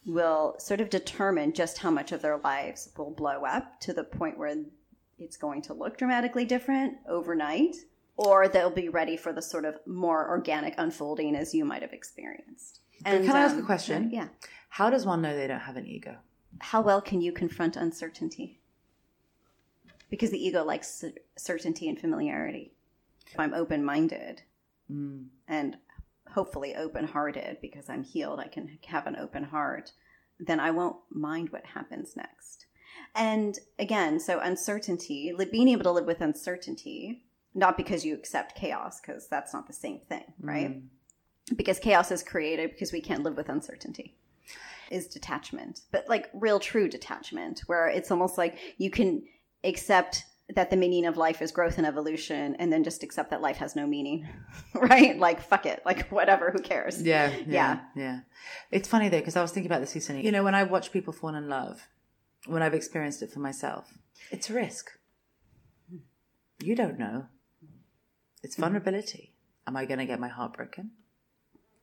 will 0.06 0.54
sort 0.58 0.80
of 0.80 0.88
determine 0.88 1.52
just 1.52 1.78
how 1.78 1.90
much 1.90 2.12
of 2.12 2.22
their 2.22 2.38
lives 2.38 2.90
will 2.96 3.10
blow 3.10 3.44
up 3.44 3.80
to 3.80 3.92
the 3.92 4.04
point 4.04 4.38
where 4.38 4.56
it's 5.18 5.36
going 5.36 5.62
to 5.62 5.74
look 5.74 5.98
dramatically 5.98 6.44
different 6.44 6.96
overnight 7.08 7.76
or 8.16 8.48
they'll 8.48 8.70
be 8.70 8.88
ready 8.88 9.16
for 9.16 9.32
the 9.32 9.42
sort 9.42 9.64
of 9.64 9.78
more 9.86 10.28
organic 10.28 10.74
unfolding 10.78 11.34
as 11.34 11.54
you 11.54 11.64
might 11.64 11.82
have 11.82 11.92
experienced. 11.92 12.80
And, 13.04 13.26
can 13.26 13.36
I 13.36 13.40
ask 13.40 13.56
a 13.56 13.58
um, 13.58 13.66
question? 13.66 14.10
Yeah. 14.10 14.28
How 14.70 14.88
does 14.88 15.04
one 15.04 15.20
know 15.20 15.36
they 15.36 15.46
don't 15.46 15.60
have 15.60 15.76
an 15.76 15.86
ego? 15.86 16.16
How 16.60 16.80
well 16.80 17.02
can 17.02 17.20
you 17.20 17.32
confront 17.32 17.76
uncertainty? 17.76 18.60
Because 20.08 20.30
the 20.30 20.42
ego 20.42 20.64
likes 20.64 21.04
certainty 21.36 21.88
and 21.88 21.98
familiarity. 21.98 22.72
If 23.26 23.38
I'm 23.38 23.52
open 23.52 23.84
minded 23.84 24.42
Mm. 24.90 25.26
and 25.48 25.76
hopefully 26.30 26.74
open 26.76 27.06
hearted 27.06 27.58
because 27.60 27.88
I'm 27.88 28.02
healed, 28.02 28.40
I 28.40 28.48
can 28.48 28.78
have 28.86 29.06
an 29.06 29.16
open 29.16 29.44
heart, 29.44 29.92
then 30.38 30.60
I 30.60 30.70
won't 30.70 30.96
mind 31.10 31.50
what 31.50 31.64
happens 31.64 32.16
next. 32.16 32.66
And 33.14 33.58
again, 33.78 34.20
so 34.20 34.40
uncertainty, 34.40 35.34
being 35.50 35.68
able 35.68 35.84
to 35.84 35.90
live 35.90 36.06
with 36.06 36.20
uncertainty, 36.20 37.22
not 37.54 37.76
because 37.76 38.04
you 38.04 38.14
accept 38.14 38.54
chaos, 38.54 39.00
because 39.00 39.28
that's 39.28 39.54
not 39.54 39.66
the 39.66 39.72
same 39.72 40.00
thing, 40.00 40.24
right? 40.40 40.70
Mm. 40.70 41.56
Because 41.56 41.78
chaos 41.78 42.10
is 42.10 42.22
created 42.22 42.72
because 42.72 42.92
we 42.92 43.00
can't 43.00 43.22
live 43.22 43.36
with 43.36 43.48
uncertainty, 43.48 44.16
is 44.90 45.06
detachment. 45.06 45.80
But 45.92 46.08
like 46.08 46.28
real 46.34 46.60
true 46.60 46.88
detachment, 46.88 47.60
where 47.66 47.88
it's 47.88 48.10
almost 48.10 48.36
like 48.36 48.58
you 48.76 48.90
can 48.90 49.22
accept 49.64 50.24
that 50.54 50.70
the 50.70 50.76
meaning 50.76 51.06
of 51.06 51.16
life 51.16 51.42
is 51.42 51.50
growth 51.50 51.76
and 51.76 51.86
evolution 51.86 52.54
and 52.58 52.72
then 52.72 52.84
just 52.84 53.02
accept 53.02 53.30
that 53.30 53.42
life 53.42 53.56
has 53.56 53.74
no 53.74 53.86
meaning, 53.86 54.28
right? 54.74 55.18
Like, 55.18 55.40
fuck 55.40 55.66
it, 55.66 55.82
like 55.84 56.08
whatever, 56.08 56.50
who 56.50 56.60
cares? 56.60 57.02
Yeah, 57.02 57.30
yeah, 57.30 57.44
Yeah. 57.46 57.80
yeah. 57.96 58.20
It's 58.70 58.88
funny 58.88 59.08
though 59.08 59.18
because 59.18 59.36
I 59.36 59.42
was 59.42 59.50
thinking 59.50 59.70
about 59.70 59.80
this 59.80 59.94
recently. 59.94 60.24
You 60.24 60.32
know, 60.32 60.44
when 60.44 60.54
I 60.54 60.62
watch 60.62 60.92
people 60.92 61.12
fall 61.12 61.34
in 61.34 61.48
love, 61.48 61.88
when 62.46 62.62
I've 62.62 62.74
experienced 62.74 63.22
it 63.22 63.32
for 63.32 63.40
myself, 63.40 63.92
it's 64.30 64.48
a 64.48 64.54
risk. 64.54 64.90
You 66.62 66.74
don't 66.74 66.98
know. 66.98 67.26
It's 68.42 68.54
mm-hmm. 68.54 68.62
vulnerability. 68.62 69.34
Am 69.66 69.76
I 69.76 69.84
going 69.84 69.98
to 69.98 70.06
get 70.06 70.20
my 70.20 70.28
heart 70.28 70.52
broken? 70.54 70.92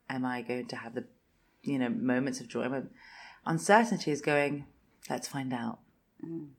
Am 0.10 0.26
I 0.26 0.41
going 0.41 0.67
to 0.67 0.76
have 0.78 0.95
the, 0.95 1.06
you 1.62 1.78
know, 1.78 1.89
moments 1.89 2.39
of 2.39 2.47
joy? 2.47 2.69
When- 2.69 2.89
Uncertainty 3.45 4.12
is 4.12 4.21
going. 4.21 4.65
Let's 5.10 5.28
find 5.28 5.54
out. 5.54 5.80
Mm. 6.26 6.52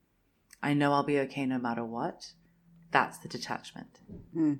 I 0.64 0.72
know 0.72 0.94
I'll 0.94 1.04
be 1.04 1.18
okay 1.20 1.44
no 1.44 1.58
matter 1.58 1.84
what. 1.84 2.32
That's 2.90 3.18
the 3.18 3.28
detachment. 3.28 4.00
Hmm. 4.32 4.54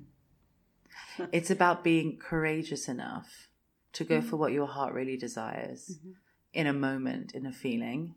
it's 1.31 1.49
about 1.49 1.83
being 1.83 2.17
courageous 2.17 2.87
enough 2.87 3.49
to 3.93 4.03
go 4.03 4.21
hmm. 4.21 4.27
for 4.27 4.37
what 4.37 4.51
your 4.51 4.67
heart 4.67 4.93
really 4.93 5.17
desires 5.17 5.97
mm-hmm. 5.97 6.11
in 6.53 6.67
a 6.67 6.73
moment, 6.73 7.33
in 7.33 7.47
a 7.47 7.51
feeling, 7.51 8.13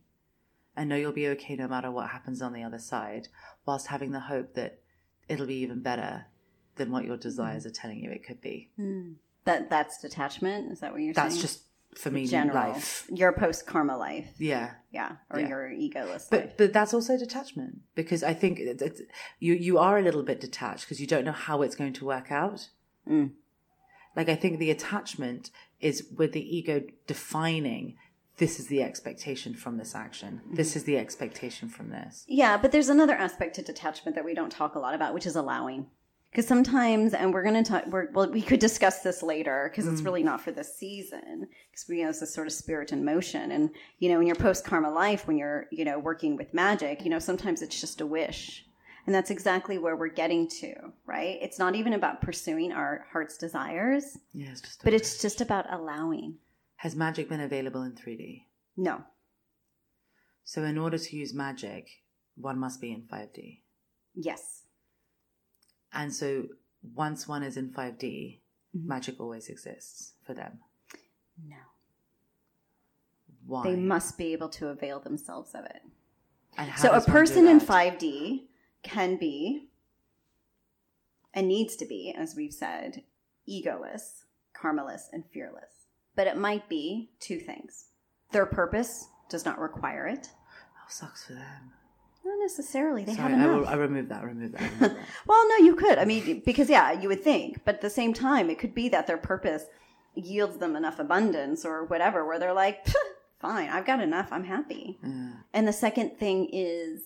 and 0.77 0.90
know 0.90 0.96
you'll 0.96 1.12
be 1.12 1.29
okay 1.29 1.57
no 1.57 1.66
matter 1.66 1.90
what 1.90 2.11
happens 2.11 2.42
on 2.42 2.53
the 2.53 2.62
other 2.62 2.79
side, 2.79 3.29
whilst 3.64 3.87
having 3.87 4.12
the 4.12 4.20
hope 4.20 4.53
that 4.55 4.81
it'll 5.27 5.46
be 5.46 5.55
even 5.55 5.81
better 5.81 6.27
than 6.77 6.90
what 6.90 7.05
your 7.07 7.16
hmm. 7.16 7.22
desires 7.22 7.64
are 7.64 7.70
telling 7.70 8.01
you 8.05 8.11
it 8.11 8.27
could 8.27 8.42
be. 8.42 8.70
That 9.46 9.70
that's 9.70 9.98
detachment. 9.98 10.70
Is 10.70 10.81
that 10.81 10.92
what 10.92 11.01
you're 11.01 11.14
That's 11.14 11.37
saying? 11.37 11.42
That's 11.42 11.55
just 11.55 11.67
for 11.96 12.11
me 12.11 12.27
general 12.27 12.55
life. 12.55 13.07
Your 13.12 13.33
post 13.33 13.66
karma 13.66 13.96
life, 13.96 14.31
Yeah. 14.38 14.72
yeah, 14.92 15.16
or 15.31 15.40
Yeah. 15.40 15.48
your 15.48 15.68
egoless 15.70 16.29
But 16.31 16.40
life. 16.40 16.57
but 16.57 16.72
that's 16.72 16.94
also 16.94 17.18
detachment 17.18 17.79
because 17.94 18.22
I 18.22 18.35
think 18.35 18.61
you 19.40 19.55
you 19.55 19.79
are 19.79 19.98
a 19.98 20.03
little 20.03 20.22
bit 20.22 20.40
detached 20.40 20.85
because 20.85 21.01
you 21.01 21.07
don't 21.07 21.24
know 21.24 21.33
how 21.33 21.62
it's 21.62 21.74
going 21.77 21.94
to 21.94 22.05
work 22.05 22.31
out. 22.31 22.68
Mm. 23.09 23.33
Like 24.16 24.29
I 24.29 24.37
think 24.37 24.59
the 24.59 24.70
attachment 24.70 25.51
is 25.81 26.09
with 26.16 26.33
the 26.33 26.57
ego 26.57 26.83
defining 27.07 27.96
this 28.38 28.61
is 28.61 28.68
the 28.68 28.83
expectation 28.85 29.55
from 29.55 29.79
this 29.79 29.96
action. 29.96 30.40
This 30.53 30.77
is 30.77 30.85
the 30.85 30.96
expectation 30.96 31.68
from 31.68 31.90
this. 31.90 32.24
Yeah, 32.29 32.57
but 32.57 32.70
there's 32.70 32.88
another 32.88 33.14
aspect 33.14 33.57
to 33.57 33.62
detachment 33.62 34.14
that 34.14 34.24
we 34.24 34.33
don't 34.33 34.51
talk 34.53 34.77
a 34.77 34.79
lot 34.79 34.94
about, 34.94 35.12
which 35.12 35.27
is 35.27 35.35
allowing. 35.35 35.87
Because 36.30 36.46
sometimes, 36.46 37.14
and 37.14 37.32
we're 37.32 37.42
going 37.42 37.62
to 37.62 37.68
talk, 37.68 37.86
we're, 37.86 38.10
well, 38.12 38.30
we 38.30 38.42
could 38.42 38.60
discuss 38.60 39.00
this 39.00 39.22
later 39.22 39.70
because 39.70 39.86
it's 39.90 40.02
mm. 40.02 40.04
really 40.04 40.22
not 40.22 40.42
for 40.42 40.50
this 40.50 40.76
season. 40.76 41.48
Because 41.70 41.88
we 41.88 42.02
know 42.02 42.10
it's 42.10 42.20
a 42.20 42.26
sort 42.26 42.46
of 42.46 42.52
spirit 42.52 42.92
in 42.92 43.04
motion. 43.04 43.50
And, 43.52 43.70
you 43.98 44.10
know, 44.10 44.20
in 44.20 44.26
your 44.26 44.36
post 44.36 44.64
karma 44.64 44.90
life, 44.90 45.26
when 45.26 45.38
you're, 45.38 45.66
you 45.72 45.86
know, 45.86 45.98
working 45.98 46.36
with 46.36 46.52
magic, 46.52 47.02
you 47.02 47.10
know, 47.10 47.18
sometimes 47.18 47.62
it's 47.62 47.80
just 47.80 48.02
a 48.02 48.06
wish. 48.06 48.66
And 49.06 49.14
that's 49.14 49.30
exactly 49.30 49.78
where 49.78 49.96
we're 49.96 50.08
getting 50.08 50.46
to, 50.60 50.74
right? 51.06 51.38
It's 51.40 51.58
not 51.58 51.74
even 51.74 51.94
about 51.94 52.20
pursuing 52.20 52.72
our 52.72 53.06
heart's 53.10 53.38
desires, 53.38 54.18
Yeah, 54.34 54.50
it's 54.50 54.60
just. 54.60 54.84
but 54.84 54.92
it's 54.92 55.22
just 55.22 55.40
about 55.40 55.64
allowing. 55.72 56.36
has 56.76 56.94
magic 56.94 57.30
been 57.30 57.40
available 57.40 57.82
in 57.84 57.92
3D? 57.92 58.42
No. 58.76 59.02
So 60.44 60.62
in 60.62 60.76
order 60.76 60.98
to 60.98 61.16
use 61.16 61.32
magic, 61.32 61.88
one 62.36 62.58
must 62.58 62.82
be 62.82 62.92
in 62.92 63.08
5D. 63.10 63.60
Yes. 64.14 64.57
And 65.92 66.14
so 66.14 66.48
once 66.94 67.27
one 67.27 67.42
is 67.42 67.57
in 67.57 67.70
5D, 67.72 68.40
Mhm. 68.77 68.85
magic 68.85 69.18
always 69.20 69.48
exists 69.48 70.14
for 70.22 70.35
them. 70.35 70.61
No. 71.42 71.57
Why? 73.46 73.62
They 73.64 73.77
must 73.77 74.18
be 74.18 74.33
able 74.33 74.48
to 74.51 74.68
avail 74.68 75.01
themselves 75.01 75.55
of 75.55 75.64
it. 75.64 75.83
And 76.57 76.70
how 76.70 76.83
So 76.83 76.88
a 76.90 76.92
does 76.94 77.07
one 77.07 77.14
do 77.14 77.18
person 77.18 77.46
in 77.48 77.61
5D 77.61 78.48
can 78.83 79.16
be 79.16 79.70
and 81.33 81.48
needs 81.48 81.77
to 81.77 81.87
be, 81.87 82.12
as 82.12 82.35
we've 82.35 82.53
said, 82.53 83.05
egoless, 83.48 84.24
karmaless, 84.55 85.09
and 85.12 85.24
fearless. 85.31 85.87
But 86.14 86.27
it 86.27 86.37
might 86.37 86.68
be 86.68 87.12
two 87.20 87.38
things. 87.38 87.90
Their 88.33 88.46
purpose 88.46 89.09
does 89.29 89.44
not 89.44 89.59
require 89.59 90.07
it. 90.07 90.33
Oh, 90.77 90.87
sucks 90.88 91.27
for 91.27 91.35
them. 91.35 91.72
Not 92.28 92.38
necessarily. 92.40 93.04
They 93.04 93.14
Sorry, 93.14 93.32
have 93.32 93.40
I, 93.40 93.44
enough. 93.44 93.60
will, 93.60 93.68
I 93.68 93.74
remove 93.74 94.08
that. 94.10 94.22
Remove 94.24 94.52
that. 94.52 94.60
Remove 94.60 94.78
that. 94.80 94.96
well, 95.26 95.48
no, 95.48 95.56
you 95.64 95.74
could. 95.74 95.98
I 95.98 96.04
mean, 96.04 96.42
because 96.44 96.68
yeah, 96.68 96.92
you 96.92 97.08
would 97.08 97.22
think, 97.24 97.64
but 97.64 97.76
at 97.76 97.80
the 97.80 97.88
same 97.90 98.12
time, 98.12 98.50
it 98.50 98.58
could 98.58 98.74
be 98.74 98.88
that 98.90 99.06
their 99.06 99.16
purpose 99.16 99.64
yields 100.14 100.58
them 100.58 100.76
enough 100.76 100.98
abundance 100.98 101.64
or 101.64 101.84
whatever, 101.86 102.26
where 102.26 102.38
they're 102.38 102.52
like, 102.52 102.86
"Fine, 103.40 103.70
I've 103.70 103.86
got 103.86 104.00
enough. 104.00 104.28
I'm 104.30 104.44
happy." 104.44 104.98
Yeah. 105.02 105.30
And 105.54 105.66
the 105.66 105.72
second 105.72 106.18
thing 106.18 106.48
is, 106.52 107.00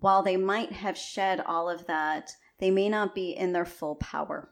while 0.00 0.22
they 0.22 0.36
might 0.36 0.72
have 0.72 0.98
shed 0.98 1.40
all 1.46 1.68
of 1.70 1.86
that, 1.86 2.32
they 2.58 2.70
may 2.72 2.88
not 2.88 3.14
be 3.14 3.30
in 3.30 3.52
their 3.52 3.64
full 3.66 3.94
power. 3.96 4.48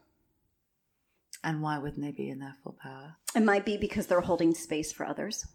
And 1.43 1.61
why 1.61 1.77
wouldn't 1.77 2.01
they 2.01 2.11
be 2.11 2.29
in 2.29 2.39
their 2.39 2.55
full 2.63 2.75
power? 2.81 3.15
It 3.35 3.43
might 3.43 3.65
be 3.65 3.75
because 3.77 4.07
they're 4.07 4.21
holding 4.21 4.53
space 4.53 4.91
for 4.91 5.05
others. 5.05 5.45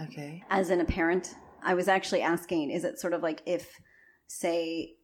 Okay. 0.00 0.42
As 0.50 0.70
in 0.70 0.80
a 0.80 0.84
parent, 0.84 1.34
I 1.62 1.74
was 1.74 1.88
actually 1.88 2.22
asking, 2.22 2.70
is 2.70 2.84
it 2.84 2.98
sort 3.00 3.12
of 3.12 3.22
like 3.22 3.42
if, 3.46 3.80
say, 4.28 4.94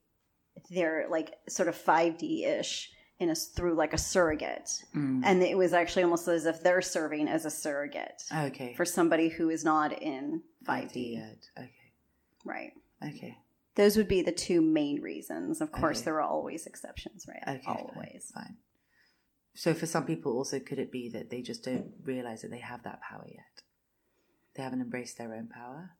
they're 0.70 1.06
like 1.10 1.34
sort 1.48 1.68
of 1.68 1.76
5D 1.76 2.46
ish 2.46 2.90
in 3.18 3.30
a, 3.30 3.34
through 3.34 3.74
like 3.74 3.92
a 3.92 3.98
surrogate, 3.98 4.70
Mm. 4.94 5.22
and 5.24 5.42
it 5.42 5.56
was 5.58 5.72
actually 5.72 6.02
almost 6.04 6.28
as 6.28 6.46
if 6.46 6.62
they're 6.62 6.82
serving 6.82 7.28
as 7.28 7.44
a 7.44 7.50
surrogate 7.50 8.22
Okay. 8.32 8.74
for 8.74 8.84
somebody 8.84 9.28
who 9.28 9.50
is 9.50 9.64
not 9.64 9.92
in 10.02 10.42
5D. 10.66 10.92
5D 10.92 11.12
yet. 11.14 11.48
Okay. 11.58 11.70
Right. 12.44 12.72
Okay. 13.02 13.38
Those 13.76 13.96
would 13.96 14.08
be 14.08 14.22
the 14.22 14.32
two 14.32 14.60
main 14.60 15.00
reasons. 15.00 15.60
Of 15.60 15.72
course, 15.72 15.98
Okay. 15.98 16.04
there 16.06 16.14
are 16.16 16.22
always 16.28 16.66
exceptions, 16.66 17.26
right? 17.26 17.42
Okay. 17.56 17.62
fine, 17.64 17.86
Always. 17.94 18.30
Fine. 18.34 18.56
So 19.54 19.74
for 19.74 19.86
some 19.86 20.04
people, 20.04 20.32
also, 20.36 20.58
could 20.60 20.78
it 20.80 20.90
be 20.92 21.08
that 21.10 21.30
they 21.30 21.40
just 21.40 21.64
don't 21.64 21.92
realize 22.04 22.42
that 22.42 22.50
they 22.50 22.58
have 22.58 22.82
that 22.82 23.00
power 23.00 23.24
yet? 23.28 23.62
They 24.56 24.62
haven't 24.64 24.80
embraced 24.80 25.18
their 25.18 25.34
own 25.34 25.48
power. 25.48 25.90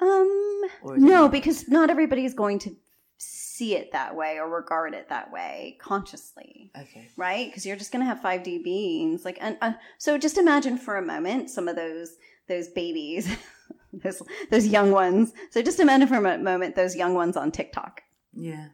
Um, 0.00 0.62
no, 0.84 0.96
not? 1.22 1.32
because 1.32 1.68
not 1.68 1.90
everybody 1.90 2.24
is 2.24 2.34
going 2.34 2.58
to 2.60 2.76
see 3.16 3.74
it 3.74 3.90
that 3.92 4.14
way 4.14 4.38
or 4.38 4.48
regard 4.48 4.94
it 4.94 5.08
that 5.08 5.32
way 5.32 5.76
consciously, 5.80 6.70
Okay. 6.80 7.08
right? 7.16 7.48
Because 7.48 7.66
you're 7.66 7.74
just 7.76 7.90
going 7.90 8.04
to 8.04 8.06
have 8.06 8.20
5D 8.20 8.62
beings. 8.62 9.24
Like, 9.24 9.38
and 9.40 9.58
uh, 9.60 9.72
so 9.98 10.16
just 10.18 10.38
imagine 10.38 10.78
for 10.78 10.96
a 10.96 11.02
moment 11.02 11.50
some 11.50 11.66
of 11.68 11.74
those 11.76 12.16
those 12.48 12.68
babies, 12.68 13.28
those 13.92 14.22
those 14.50 14.66
young 14.68 14.92
ones. 14.92 15.32
So 15.50 15.60
just 15.62 15.80
imagine 15.80 16.06
for 16.08 16.16
a 16.16 16.38
moment 16.38 16.76
those 16.76 16.94
young 16.96 17.14
ones 17.14 17.36
on 17.36 17.50
TikTok. 17.50 18.02
Yeah. 18.32 18.68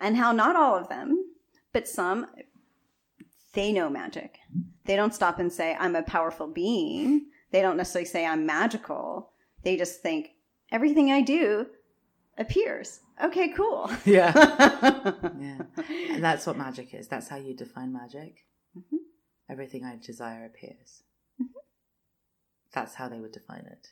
and 0.00 0.16
how 0.16 0.32
not 0.32 0.56
all 0.56 0.76
of 0.76 0.88
them, 0.90 1.24
but 1.72 1.88
some, 1.88 2.26
they 3.54 3.72
know 3.72 3.88
magic. 3.88 4.38
They 4.84 4.96
don't 4.96 5.14
stop 5.14 5.38
and 5.38 5.50
say, 5.50 5.74
I'm 5.78 5.96
a 5.96 6.02
powerful 6.02 6.48
being. 6.48 7.26
They 7.50 7.62
don't 7.62 7.76
necessarily 7.78 8.06
say, 8.06 8.26
I'm 8.26 8.44
magical. 8.44 9.31
They 9.62 9.76
just 9.76 10.00
think, 10.00 10.30
everything 10.70 11.10
I 11.12 11.20
do 11.22 11.66
appears. 12.38 13.00
Okay, 13.22 13.48
cool. 13.50 13.90
Yeah. 14.04 14.32
yeah. 15.38 15.62
And 16.10 16.24
that's 16.24 16.46
what 16.46 16.56
magic 16.56 16.94
is. 16.94 17.08
That's 17.08 17.28
how 17.28 17.36
you 17.36 17.54
define 17.54 17.92
magic. 17.92 18.46
Mhm. 18.76 18.98
Everything 19.48 19.84
I 19.84 19.96
desire 19.96 20.46
appears. 20.46 21.02
Mhm. 21.40 21.46
That's 22.72 22.94
how 22.94 23.08
they 23.08 23.20
would 23.20 23.32
define 23.32 23.66
it. 23.70 23.88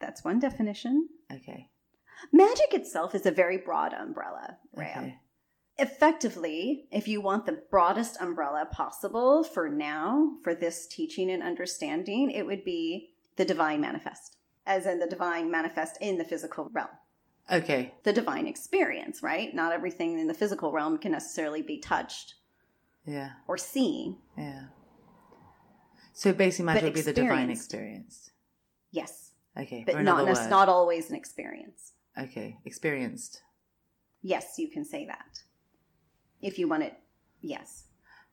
That's 0.00 0.24
one 0.24 0.38
definition. 0.40 1.08
Okay. 1.32 1.70
Magic 2.32 2.72
itself 2.74 3.14
is 3.14 3.24
a 3.26 3.30
very 3.30 3.56
broad 3.58 3.92
umbrella, 3.94 4.58
Rhea. 4.74 4.94
Okay. 4.98 5.18
effectively, 5.78 6.88
if 6.90 7.06
you 7.06 7.20
want 7.20 7.44
the 7.46 7.62
broadest 7.70 8.16
umbrella 8.20 8.66
possible 8.72 9.44
for 9.44 9.68
now, 9.68 10.32
for 10.42 10.54
this 10.54 10.86
teaching 10.86 11.30
and 11.30 11.42
understanding, 11.42 12.30
it 12.30 12.46
would 12.46 12.64
be 12.64 13.10
the 13.36 13.44
divine 13.44 13.80
manifest, 13.80 14.35
as 14.66 14.86
in 14.86 14.98
the 14.98 15.06
divine 15.06 15.50
manifest 15.50 15.96
in 16.00 16.18
the 16.18 16.24
physical 16.24 16.68
realm. 16.72 16.88
Okay. 17.50 17.94
The 18.02 18.12
divine 18.12 18.46
experience, 18.46 19.22
right? 19.22 19.54
Not 19.54 19.72
everything 19.72 20.18
in 20.18 20.26
the 20.26 20.34
physical 20.34 20.72
realm 20.72 20.98
can 20.98 21.12
necessarily 21.12 21.62
be 21.62 21.78
touched 21.78 22.34
Yeah. 23.04 23.30
or 23.46 23.56
seen. 23.56 24.18
Yeah. 24.36 24.66
So 26.12 26.32
basically, 26.32 26.64
magic 26.66 26.84
would 26.84 26.94
be 26.94 27.00
the 27.02 27.12
divine 27.12 27.50
experience. 27.50 28.30
Yes, 28.90 29.32
Okay. 29.56 29.84
but 29.86 30.02
not 30.02 30.24
word. 30.26 30.50
not 30.50 30.68
always 30.68 31.10
an 31.10 31.16
experience. 31.16 31.92
Okay. 32.18 32.58
Experienced. 32.64 33.42
Yes, 34.22 34.58
you 34.58 34.68
can 34.68 34.84
say 34.84 35.06
that 35.06 35.42
if 36.40 36.58
you 36.58 36.66
want 36.68 36.82
it. 36.82 36.94
Yes, 37.42 37.84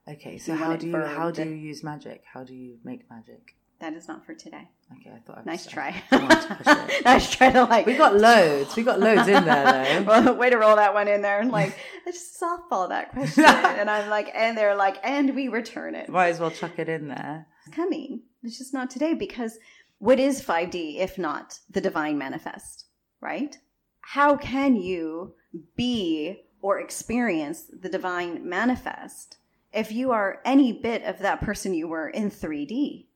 Okay. 0.08 0.38
So 0.38 0.54
how 0.54 0.76
do 0.76 0.88
you 0.88 0.96
how 0.96 1.30
do 1.30 1.44
you 1.44 1.54
use 1.54 1.84
magic? 1.84 2.24
How 2.32 2.42
do 2.42 2.54
you 2.54 2.78
make 2.82 3.08
magic? 3.10 3.54
that 3.80 3.92
is 3.92 4.08
not 4.08 4.24
for 4.24 4.34
today. 4.34 4.70
Okay, 4.92 5.10
I 5.14 5.18
thought. 5.20 5.46
Nice 5.46 5.66
try. 5.66 6.02
I 6.10 6.18
to 6.18 6.54
push 6.56 6.66
it. 6.66 7.04
nice 7.04 7.30
try 7.30 7.50
to 7.50 7.64
like. 7.64 7.86
We 7.86 7.96
got 7.96 8.16
loads. 8.16 8.76
We 8.76 8.82
got 8.82 9.00
loads 9.00 9.28
in 9.28 9.44
there 9.44 10.02
though. 10.02 10.02
well, 10.06 10.34
way 10.34 10.50
to 10.50 10.58
roll 10.58 10.76
that 10.76 10.94
one 10.94 11.08
in 11.08 11.22
there 11.22 11.40
and 11.40 11.50
like 11.50 11.76
just 12.06 12.40
softball 12.40 12.88
that 12.90 13.12
question. 13.12 13.44
and 13.44 13.90
I'm 13.90 14.10
like, 14.10 14.30
and 14.34 14.56
they're 14.56 14.76
like, 14.76 14.98
and 15.02 15.34
we 15.34 15.48
return 15.48 15.94
it. 15.94 16.08
Might 16.08 16.28
as 16.28 16.40
well 16.40 16.50
chuck 16.50 16.78
it 16.78 16.88
in 16.88 17.08
there. 17.08 17.46
It's 17.66 17.74
coming. 17.74 18.22
It's 18.42 18.58
just 18.58 18.74
not 18.74 18.90
today 18.90 19.14
because 19.14 19.58
what 19.98 20.20
is 20.20 20.42
5D 20.42 20.98
if 20.98 21.18
not 21.18 21.58
the 21.70 21.80
divine 21.80 22.18
manifest, 22.18 22.86
right? 23.20 23.56
How 24.00 24.36
can 24.36 24.76
you 24.76 25.34
be 25.76 26.42
or 26.60 26.78
experience 26.78 27.64
the 27.80 27.88
divine 27.88 28.46
manifest 28.46 29.38
if 29.72 29.90
you 29.90 30.12
are 30.12 30.40
any 30.44 30.72
bit 30.72 31.02
of 31.04 31.18
that 31.20 31.40
person 31.40 31.72
you 31.72 31.88
were 31.88 32.10
in 32.10 32.30
3D? 32.30 33.06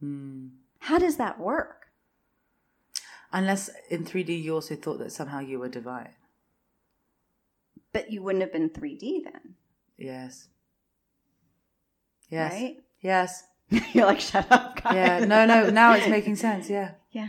Hmm. 0.00 0.46
How 0.84 0.98
does 0.98 1.16
that 1.16 1.40
work? 1.40 1.86
Unless 3.32 3.70
in 3.88 4.04
3D 4.04 4.42
you 4.42 4.54
also 4.54 4.76
thought 4.76 4.98
that 4.98 5.12
somehow 5.12 5.40
you 5.40 5.58
were 5.58 5.68
divine. 5.70 6.10
But 7.94 8.12
you 8.12 8.22
wouldn't 8.22 8.42
have 8.42 8.52
been 8.52 8.68
3D 8.68 9.24
then, 9.24 9.54
Yes. 9.96 10.48
Yes. 12.28 12.52
right? 12.52 12.76
Yes. 13.00 13.44
You're 13.94 14.04
like, 14.04 14.20
shut 14.20 14.46
up, 14.52 14.82
guys. 14.82 14.94
Yeah. 14.94 15.24
No, 15.24 15.46
no. 15.46 15.70
Now 15.70 15.94
it's 15.94 16.06
making 16.08 16.36
sense. 16.36 16.68
Yeah. 16.68 16.92
Yeah. 17.12 17.28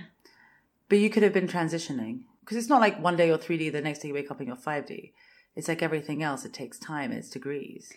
But 0.89 0.97
you 0.97 1.09
could 1.11 1.21
have 1.23 1.33
been 1.33 1.47
transitioning 1.47 2.21
because 2.41 2.57
it's 2.57 2.69
not 2.69 2.81
like 2.81 2.99
one 3.01 3.15
day 3.15 3.27
you're 3.27 3.37
3D, 3.37 3.71
the 3.71 3.81
next 3.81 3.99
day 3.99 4.07
you 4.07 4.15
wake 4.15 4.31
up 4.31 4.39
and 4.39 4.47
you're 4.47 4.57
5D. 4.57 5.11
It's 5.55 5.67
like 5.67 5.83
everything 5.83 6.23
else. 6.23 6.43
It 6.43 6.53
takes 6.53 6.79
time. 6.79 7.11
It's 7.11 7.29
degrees. 7.29 7.93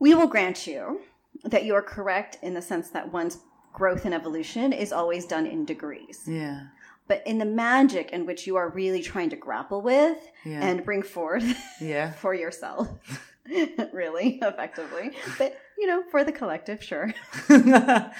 We 0.00 0.12
will 0.14 0.26
grant 0.26 0.66
you 0.66 1.00
that 1.44 1.64
you 1.64 1.74
are 1.74 1.82
correct 1.82 2.36
in 2.42 2.54
the 2.54 2.62
sense 2.62 2.90
that 2.90 3.12
one's 3.12 3.38
growth 3.72 4.04
and 4.04 4.14
evolution 4.14 4.72
is 4.72 4.92
always 4.92 5.24
done 5.26 5.46
in 5.46 5.64
degrees. 5.64 6.22
Yeah. 6.26 6.64
But 7.08 7.22
in 7.26 7.38
the 7.38 7.44
magic 7.44 8.10
in 8.12 8.26
which 8.26 8.46
you 8.46 8.56
are 8.56 8.68
really 8.68 9.02
trying 9.02 9.30
to 9.30 9.36
grapple 9.36 9.82
with 9.82 10.18
Yeah. 10.44 10.64
and 10.64 10.84
bring 10.84 11.02
forth 11.02 11.44
Yeah. 11.80 12.12
for 12.22 12.34
yourself, 12.34 12.88
really 13.92 14.38
effectively, 14.42 15.10
but 15.38 15.58
you 15.78 15.86
know, 15.86 16.02
for 16.10 16.22
the 16.22 16.30
collective, 16.30 16.82
sure. 16.82 17.12
well, 17.48 18.12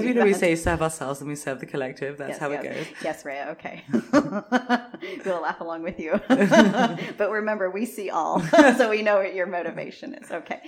you 0.00 0.14
know, 0.14 0.24
we 0.24 0.34
say 0.34 0.54
serve 0.54 0.82
ourselves 0.82 1.20
and 1.20 1.28
we 1.28 1.34
serve 1.34 1.58
the 1.58 1.66
collective. 1.66 2.16
That's 2.18 2.30
Yes, 2.32 2.38
how 2.38 2.50
yes. 2.50 2.64
it 2.64 2.74
goes. 2.74 2.86
Yes, 3.02 3.24
Rhea, 3.24 3.48
okay. 3.50 3.84
we'll 5.24 5.42
laugh 5.42 5.60
along 5.60 5.82
with 5.82 5.98
you. 5.98 6.20
but 6.28 7.30
remember, 7.30 7.70
we 7.70 7.86
see 7.86 8.10
all, 8.10 8.40
so 8.76 8.88
we 8.90 9.02
know 9.02 9.16
what 9.16 9.34
your 9.34 9.46
motivation 9.46 10.14
is. 10.14 10.30
Okay. 10.30 10.60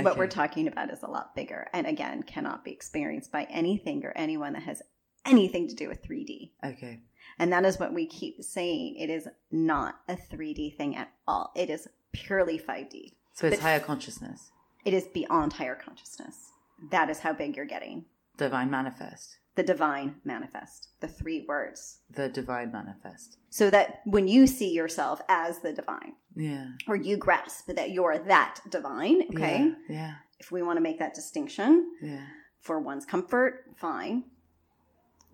What 0.00 0.16
we're 0.18 0.28
talking 0.28 0.68
about 0.68 0.90
is 0.90 1.02
a 1.02 1.10
lot 1.10 1.34
bigger 1.34 1.68
and 1.72 1.86
again 1.86 2.22
cannot 2.22 2.64
be 2.64 2.70
experienced 2.70 3.32
by 3.32 3.44
anything 3.50 4.04
or 4.04 4.12
anyone 4.14 4.52
that 4.52 4.62
has 4.62 4.82
anything 5.24 5.68
to 5.68 5.74
do 5.74 5.88
with 5.88 6.04
3D. 6.04 6.50
Okay. 6.64 7.00
And 7.38 7.52
that 7.52 7.64
is 7.64 7.78
what 7.78 7.92
we 7.92 8.06
keep 8.06 8.42
saying. 8.42 8.96
It 8.96 9.10
is 9.10 9.26
not 9.50 9.96
a 10.08 10.14
3D 10.16 10.76
thing 10.76 10.96
at 10.96 11.10
all. 11.26 11.50
It 11.56 11.70
is 11.70 11.88
purely 12.12 12.58
5D. 12.58 13.14
So 13.36 13.46
it's 13.46 13.60
higher 13.60 13.80
consciousness, 13.80 14.50
It 14.86 14.94
is 14.94 15.06
beyond 15.08 15.52
higher 15.54 15.74
consciousness. 15.74 16.52
That 16.90 17.10
is 17.10 17.18
how 17.18 17.32
big 17.34 17.54
you're 17.56 17.66
getting. 17.66 18.06
divine 18.38 18.70
manifest, 18.70 19.38
The 19.56 19.62
divine 19.62 20.16
manifest, 20.24 20.88
the 21.00 21.08
three 21.08 21.44
words. 21.46 22.00
the 22.10 22.28
divine 22.30 22.72
manifest. 22.72 23.36
So 23.50 23.68
that 23.70 24.00
when 24.06 24.26
you 24.26 24.46
see 24.46 24.72
yourself 24.72 25.20
as 25.28 25.58
the 25.60 25.72
divine, 25.74 26.14
Yeah. 26.34 26.68
or 26.88 26.96
you 26.96 27.16
grasp 27.18 27.66
that 27.68 27.90
you're 27.90 28.18
that 28.18 28.60
divine, 28.70 29.22
okay? 29.30 29.72
Yeah. 29.88 30.14
If 30.38 30.50
we 30.50 30.62
want 30.62 30.78
to 30.78 30.82
make 30.82 30.98
that 30.98 31.14
distinction 31.14 31.90
Yeah. 32.02 32.26
for 32.60 32.78
one's 32.80 33.04
comfort, 33.04 33.64
fine. 33.76 34.24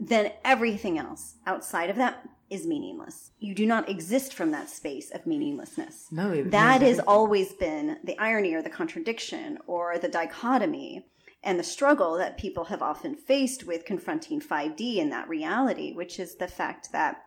Then 0.01 0.33
everything 0.45 0.99
else 0.99 1.37
outside 1.47 1.89
of 1.91 1.97
that 1.97 2.29
is 2.53 2.67
meaningless. 2.67 3.31
You 3.39 3.55
do 3.55 3.67
not 3.67 3.89
exist 3.89 4.35
from 4.35 4.51
that 4.51 4.69
space 4.69 5.11
of 5.11 5.27
meaninglessness. 5.27 6.09
No, 6.13 6.33
it 6.33 6.51
That 6.51 6.83
has 6.83 7.01
always 7.01 7.55
been 7.55 7.97
the 8.05 8.19
irony 8.19 8.53
or 8.53 8.61
the 8.61 8.69
contradiction 8.69 9.59
or 9.67 9.97
the 9.97 10.09
dichotomy 10.09 11.07
and 11.43 11.59
the 11.59 11.65
struggle 11.65 12.19
that 12.19 12.37
people 12.37 12.65
have 12.65 12.83
often 12.83 13.17
faced 13.17 13.65
with 13.67 13.87
confronting 13.87 14.39
5D 14.41 14.97
in 14.99 15.09
that 15.11 15.29
reality, 15.29 15.95
which 15.95 16.21
is 16.21 16.35
the 16.35 16.47
fact 16.47 16.93
that 16.93 17.25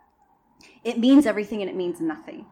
it 0.84 1.00
means 1.00 1.26
everything 1.26 1.62
and 1.62 1.70
it 1.70 1.76
means 1.76 2.00
nothing. 2.00 2.46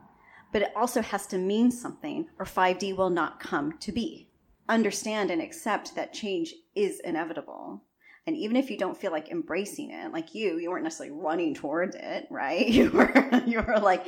But 0.51 0.63
it 0.63 0.73
also 0.75 1.01
has 1.01 1.27
to 1.27 1.37
mean 1.37 1.69
something 1.69 2.27
or 2.39 2.45
5D 2.45 2.97
will 2.97 3.11
not 3.11 3.39
come 3.39 3.77
to 3.79 3.91
be. 3.91 4.29
Understand 4.67 5.29
and 5.29 5.41
accept 5.41 5.93
that 5.95 6.13
change 6.13 6.55
is 6.75 6.99
inevitable. 7.01 7.83
And 8.25 8.37
even 8.37 8.55
if 8.55 8.69
you 8.69 8.77
don't 8.77 8.97
feel 8.97 9.11
like 9.11 9.29
embracing 9.29 9.91
it, 9.91 10.11
like 10.13 10.33
you, 10.33 10.57
you 10.57 10.69
weren't 10.69 10.83
necessarily 10.83 11.15
running 11.15 11.53
towards 11.53 11.95
it, 11.95 12.27
right? 12.29 12.67
You 12.73 12.89
were, 12.89 13.43
you 13.45 13.61
were 13.61 13.79
like, 13.79 14.05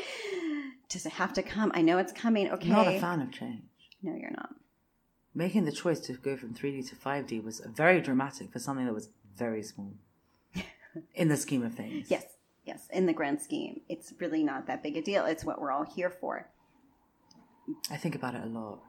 does 0.90 1.06
it 1.06 1.14
have 1.14 1.34
to 1.34 1.44
come? 1.44 1.72
I 1.74 1.82
know 1.82 1.98
it's 1.98 2.14
coming. 2.14 2.50
Okay. 2.52 2.70
Not 2.70 2.88
a 2.88 3.00
fan 3.00 3.22
of 3.22 3.32
change. 3.32 3.64
No, 4.02 4.16
you're 4.16 4.32
not. 4.32 4.56
Making 5.34 5.66
the 5.66 5.72
choice 5.72 6.00
to 6.02 6.14
go 6.14 6.38
from 6.38 6.54
3D 6.54 6.88
to 6.90 6.96
5D 6.96 7.44
was 7.44 7.60
very 7.66 8.00
dramatic 8.00 8.54
for 8.54 8.60
something 8.60 8.86
that 8.86 8.94
was 8.94 9.10
very 9.36 9.62
small 9.62 9.92
in 11.14 11.28
the 11.28 11.36
scheme 11.36 11.64
of 11.64 11.74
things. 11.74 12.10
Yes, 12.10 12.24
yes. 12.64 12.88
In 12.94 13.06
the 13.06 13.14
grand 13.14 13.42
scheme, 13.42 13.82
it's 13.90 14.14
really 14.20 14.44
not 14.44 14.68
that 14.68 14.82
big 14.82 14.96
a 14.96 15.02
deal. 15.02 15.26
It's 15.26 15.44
what 15.44 15.60
we're 15.60 15.72
all 15.72 15.84
here 15.84 16.10
for. 16.10 16.48
I 17.92 17.98
think 17.98 18.16
about 18.16 18.36
it 18.36 18.44
a 18.44 18.48
lot. 18.48 18.80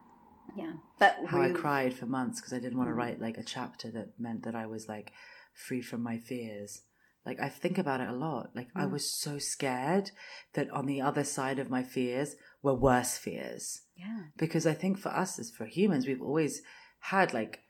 Yeah. 0.57 0.73
But 0.99 1.19
How 1.27 1.43
I 1.43 1.51
cried 1.51 1.95
for 1.95 2.07
months 2.07 2.41
because 2.41 2.53
I 2.53 2.59
didn't 2.59 2.79
want 2.79 2.89
to 2.89 2.93
hmm. 2.93 2.99
write 2.99 3.21
like 3.21 3.39
a 3.39 3.45
chapter 3.45 3.91
that 3.93 4.19
meant 4.19 4.45
that 4.45 4.55
I 4.55 4.67
was 4.67 4.89
like 4.89 5.13
free 5.55 5.83
from 5.83 6.03
my 6.03 6.19
fears. 6.19 6.83
Like 7.25 7.41
I 7.41 7.49
think 7.49 7.79
about 7.79 8.01
it 8.01 8.09
a 8.09 8.13
lot. 8.13 8.51
Like 8.55 8.69
I 8.75 8.85
hmm. 8.85 8.93
was 8.93 9.11
so 9.11 9.39
scared 9.39 10.11
that 10.55 10.71
on 10.71 10.87
the 10.87 11.01
other 11.01 11.25
side 11.25 11.59
of 11.59 11.71
my 11.71 11.83
fears 11.83 12.37
were 12.63 12.75
worse 12.75 13.19
fears. 13.19 13.83
Yeah. 13.97 14.25
because 14.37 14.67
I 14.67 14.75
think 14.75 14.99
for 14.99 15.09
us 15.09 15.39
as 15.39 15.51
for 15.51 15.65
humans, 15.65 16.07
we've 16.07 16.21
always 16.21 16.61
had 17.01 17.33
like, 17.33 17.61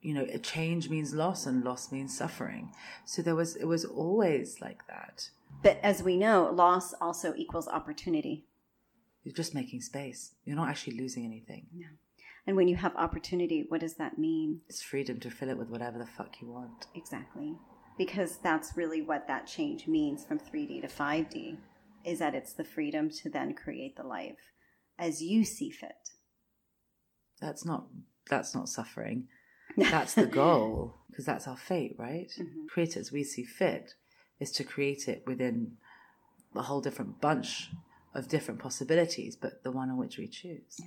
you 0.00 0.12
know, 0.12 0.26
a 0.30 0.38
change 0.38 0.90
means 0.90 1.14
loss 1.14 1.46
and 1.46 1.64
loss 1.64 1.90
means 1.90 2.16
suffering. 2.16 2.72
So 3.06 3.22
there 3.22 3.34
was, 3.34 3.56
it 3.56 3.64
was 3.64 3.84
always 3.84 4.60
like 4.60 4.86
that. 4.88 5.30
But 5.62 5.78
as 5.82 6.02
we 6.02 6.16
know, 6.18 6.50
loss 6.52 6.92
also 7.00 7.32
equals 7.34 7.66
opportunity. 7.66 8.44
You're 9.22 9.34
just 9.34 9.54
making 9.54 9.80
space. 9.80 10.34
You're 10.44 10.56
not 10.56 10.68
actually 10.68 10.98
losing 10.98 11.24
anything. 11.24 11.66
And 12.46 12.56
when 12.56 12.68
you 12.68 12.76
have 12.76 12.94
opportunity, 12.96 13.64
what 13.68 13.80
does 13.80 13.94
that 13.94 14.18
mean? 14.18 14.60
It's 14.68 14.82
freedom 14.82 15.18
to 15.20 15.30
fill 15.30 15.48
it 15.48 15.56
with 15.58 15.70
whatever 15.70 15.98
the 15.98 16.06
fuck 16.06 16.40
you 16.40 16.48
want. 16.48 16.86
Exactly. 16.94 17.56
Because 17.96 18.38
that's 18.38 18.76
really 18.76 19.00
what 19.02 19.26
that 19.28 19.46
change 19.46 19.86
means 19.86 20.24
from 20.24 20.38
3D 20.38 20.82
to 20.82 20.88
5D 20.88 21.56
is 22.04 22.18
that 22.18 22.34
it's 22.34 22.52
the 22.52 22.64
freedom 22.64 23.08
to 23.08 23.30
then 23.30 23.54
create 23.54 23.96
the 23.96 24.02
life 24.02 24.52
as 24.98 25.22
you 25.22 25.44
see 25.44 25.70
fit. 25.70 26.10
That's 27.40 27.64
not, 27.64 27.86
that's 28.28 28.54
not 28.54 28.68
suffering. 28.68 29.28
That's 29.76 30.14
the 30.14 30.26
goal 30.26 30.94
because 31.10 31.24
that's 31.24 31.48
our 31.48 31.56
fate, 31.56 31.96
right? 31.98 32.30
Mhm. 32.38 32.68
Create 32.68 32.96
it 32.96 33.00
as 33.00 33.10
we 33.10 33.24
see 33.24 33.44
fit 33.44 33.94
is 34.38 34.52
to 34.52 34.62
create 34.62 35.08
it 35.08 35.24
within 35.26 35.78
a 36.54 36.62
whole 36.62 36.80
different 36.80 37.20
bunch 37.20 37.70
of 38.14 38.28
different 38.28 38.60
possibilities, 38.60 39.34
but 39.34 39.64
the 39.64 39.72
one 39.72 39.88
in 39.88 39.96
which 39.96 40.18
we 40.18 40.28
choose. 40.28 40.78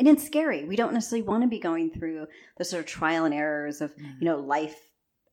And 0.00 0.08
it's 0.08 0.24
scary. 0.24 0.64
We 0.64 0.76
don't 0.76 0.94
necessarily 0.94 1.28
want 1.28 1.42
to 1.42 1.48
be 1.48 1.58
going 1.58 1.90
through 1.90 2.26
the 2.56 2.64
sort 2.64 2.80
of 2.80 2.86
trial 2.86 3.26
and 3.26 3.34
errors 3.34 3.82
of, 3.82 3.92
you 4.18 4.24
know, 4.24 4.38
life 4.38 4.74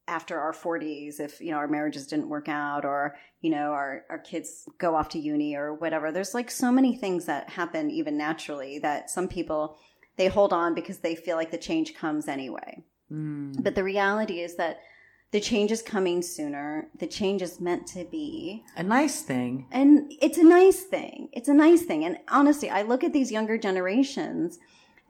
after 0.10 0.38
our 0.38 0.52
40s 0.52 1.22
if, 1.22 1.40
you 1.40 1.52
know, 1.52 1.58
our 1.58 1.70
marriages 1.70 2.06
didn't 2.06 2.28
work 2.28 2.50
out 2.50 2.84
or, 2.84 3.16
you 3.40 3.50
know, 3.50 3.72
our, 3.72 4.04
our 4.10 4.20
kids 4.20 4.68
go 4.78 4.94
off 4.94 5.08
to 5.10 5.20
uni 5.20 5.56
or 5.56 5.74
whatever. 5.74 6.12
There's 6.12 6.34
like 6.34 6.52
so 6.52 6.70
many 6.70 6.98
things 6.98 7.24
that 7.28 7.50
happen 7.50 7.90
even 7.90 8.18
naturally 8.18 8.78
that 8.80 9.10
some 9.10 9.30
people 9.30 9.78
they 10.18 10.28
hold 10.28 10.52
on 10.52 10.74
because 10.74 10.98
they 10.98 11.16
feel 11.16 11.38
like 11.38 11.52
the 11.52 11.58
change 11.58 11.96
comes 11.96 12.28
anyway. 12.28 12.84
Mm. 13.10 13.64
But 13.64 13.76
the 13.76 13.86
reality 13.86 14.42
is 14.42 14.58
that 14.58 14.82
the 15.32 15.40
change 15.42 15.72
is 15.72 15.82
coming 15.82 16.22
sooner. 16.22 16.88
The 17.00 17.08
change 17.08 17.42
is 17.42 17.60
meant 17.60 17.86
to 17.88 18.06
be. 18.06 18.64
A 18.78 18.84
nice 18.84 19.22
thing. 19.22 19.68
And 19.72 20.12
it's 20.22 20.38
a 20.38 20.44
nice 20.44 20.84
thing. 20.84 21.30
It's 21.34 21.50
a 21.50 21.54
nice 21.54 21.84
thing. 21.84 22.06
And 22.06 22.18
honestly, 22.30 22.70
I 22.70 22.84
look 22.84 23.04
at 23.04 23.14
these 23.14 23.32
younger 23.32 23.58
generations 23.58 24.60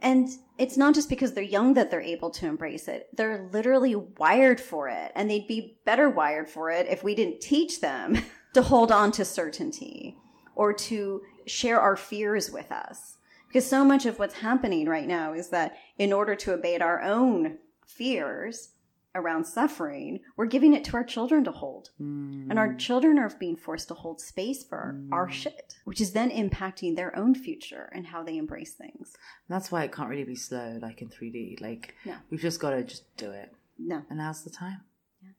and 0.01 0.30
it's 0.58 0.77
not 0.77 0.93
just 0.93 1.10
because 1.10 1.34
they're 1.34 1.43
young 1.43 1.73
that 1.73 1.89
they're 1.89 2.01
able 2.01 2.30
to 2.32 2.47
embrace 2.47 2.88
it. 2.88 3.10
They're 3.15 3.47
literally 3.51 3.95
wired 3.95 4.62
for 4.62 4.89
it. 4.89 5.12
And 5.15 5.30
they'd 5.30 5.47
be 5.47 5.77
better 5.86 6.10
wired 6.10 6.49
for 6.49 6.69
it 6.69 6.88
if 6.88 7.03
we 7.03 7.15
didn't 7.15 7.41
teach 7.41 7.82
them 7.82 8.17
to 8.53 8.62
hold 8.62 8.91
on 8.91 9.12
to 9.13 9.25
certainty 9.25 10.17
or 10.56 10.73
to 10.73 11.21
share 11.45 11.80
our 11.80 11.95
fears 11.95 12.51
with 12.51 12.71
us. 12.71 13.17
Because 13.47 13.67
so 13.67 13.86
much 13.86 14.06
of 14.06 14.19
what's 14.19 14.36
happening 14.36 14.88
right 14.88 15.08
now 15.08 15.34
is 15.34 15.49
that 15.49 15.77
in 15.97 16.12
order 16.12 16.36
to 16.36 16.53
abate 16.53 16.82
our 16.82 17.01
own 17.01 17.58
fears 17.86 18.69
around 19.17 19.45
suffering, 19.45 20.19
we're 20.38 20.45
giving 20.45 20.73
it 20.73 20.84
to 20.86 20.95
our 20.95 21.03
children 21.03 21.43
to 21.43 21.51
hold. 21.51 21.89
Mm. 22.01 22.49
And 22.49 22.58
our 22.60 22.73
children 22.75 23.19
are 23.19 23.30
being 23.39 23.56
forced 23.58 23.88
to 23.89 23.93
hold 23.93 24.21
space 24.21 24.63
for 24.63 24.99
our 25.12 25.30
shit, 25.30 25.75
which 25.86 25.99
is 25.99 26.12
then 26.13 26.30
impacting 26.32 26.95
their 26.95 27.13
own 27.17 27.36
future 27.36 27.89
and 27.93 28.08
how 28.08 28.23
they 28.23 28.38
embrace 28.38 28.73
things. 28.73 29.13
That's 29.49 29.71
why 29.71 29.84
it 29.84 29.91
can't 29.91 30.10
really 30.10 30.23
be 30.23 30.36
slow, 30.36 30.80
like 30.82 31.01
in 31.01 31.10
3D. 31.10 31.60
Like, 31.62 31.95
No. 32.06 32.15
we've 32.30 32.39
just 32.41 32.60
got 32.60 32.69
to 32.71 32.84
just 32.84 33.03
do 33.17 33.32
it. 33.32 33.53
No, 33.80 34.03
And 34.10 34.19
now's 34.19 34.43
the 34.43 34.49
time. 34.49 34.82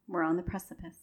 we're 0.06 0.22
on 0.22 0.36
the 0.36 0.42
precipice. 0.42 0.96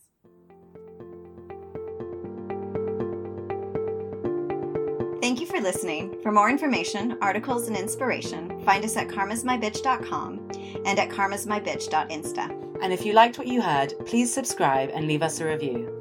Thank 5.21 5.39
you 5.41 5.47
for 5.47 5.59
listening. 5.59 6.21
For 6.21 6.31
more 6.31 6.49
information, 6.51 7.17
articles, 7.19 7.67
and 7.67 7.75
inspiration, 7.75 8.63
find 8.63 8.85
us 8.85 8.95
at 8.95 9.07
karmasmybitch.com 9.07 10.51
and 10.85 10.99
at 10.99 11.09
karmasmybitch.insta. 11.09 12.64
And 12.81 12.91
if 12.93 13.05
you 13.05 13.13
liked 13.13 13.37
what 13.37 13.47
you 13.47 13.61
heard, 13.61 13.93
please 14.05 14.33
subscribe 14.33 14.89
and 14.93 15.07
leave 15.07 15.23
us 15.23 15.39
a 15.39 15.45
review. 15.45 15.94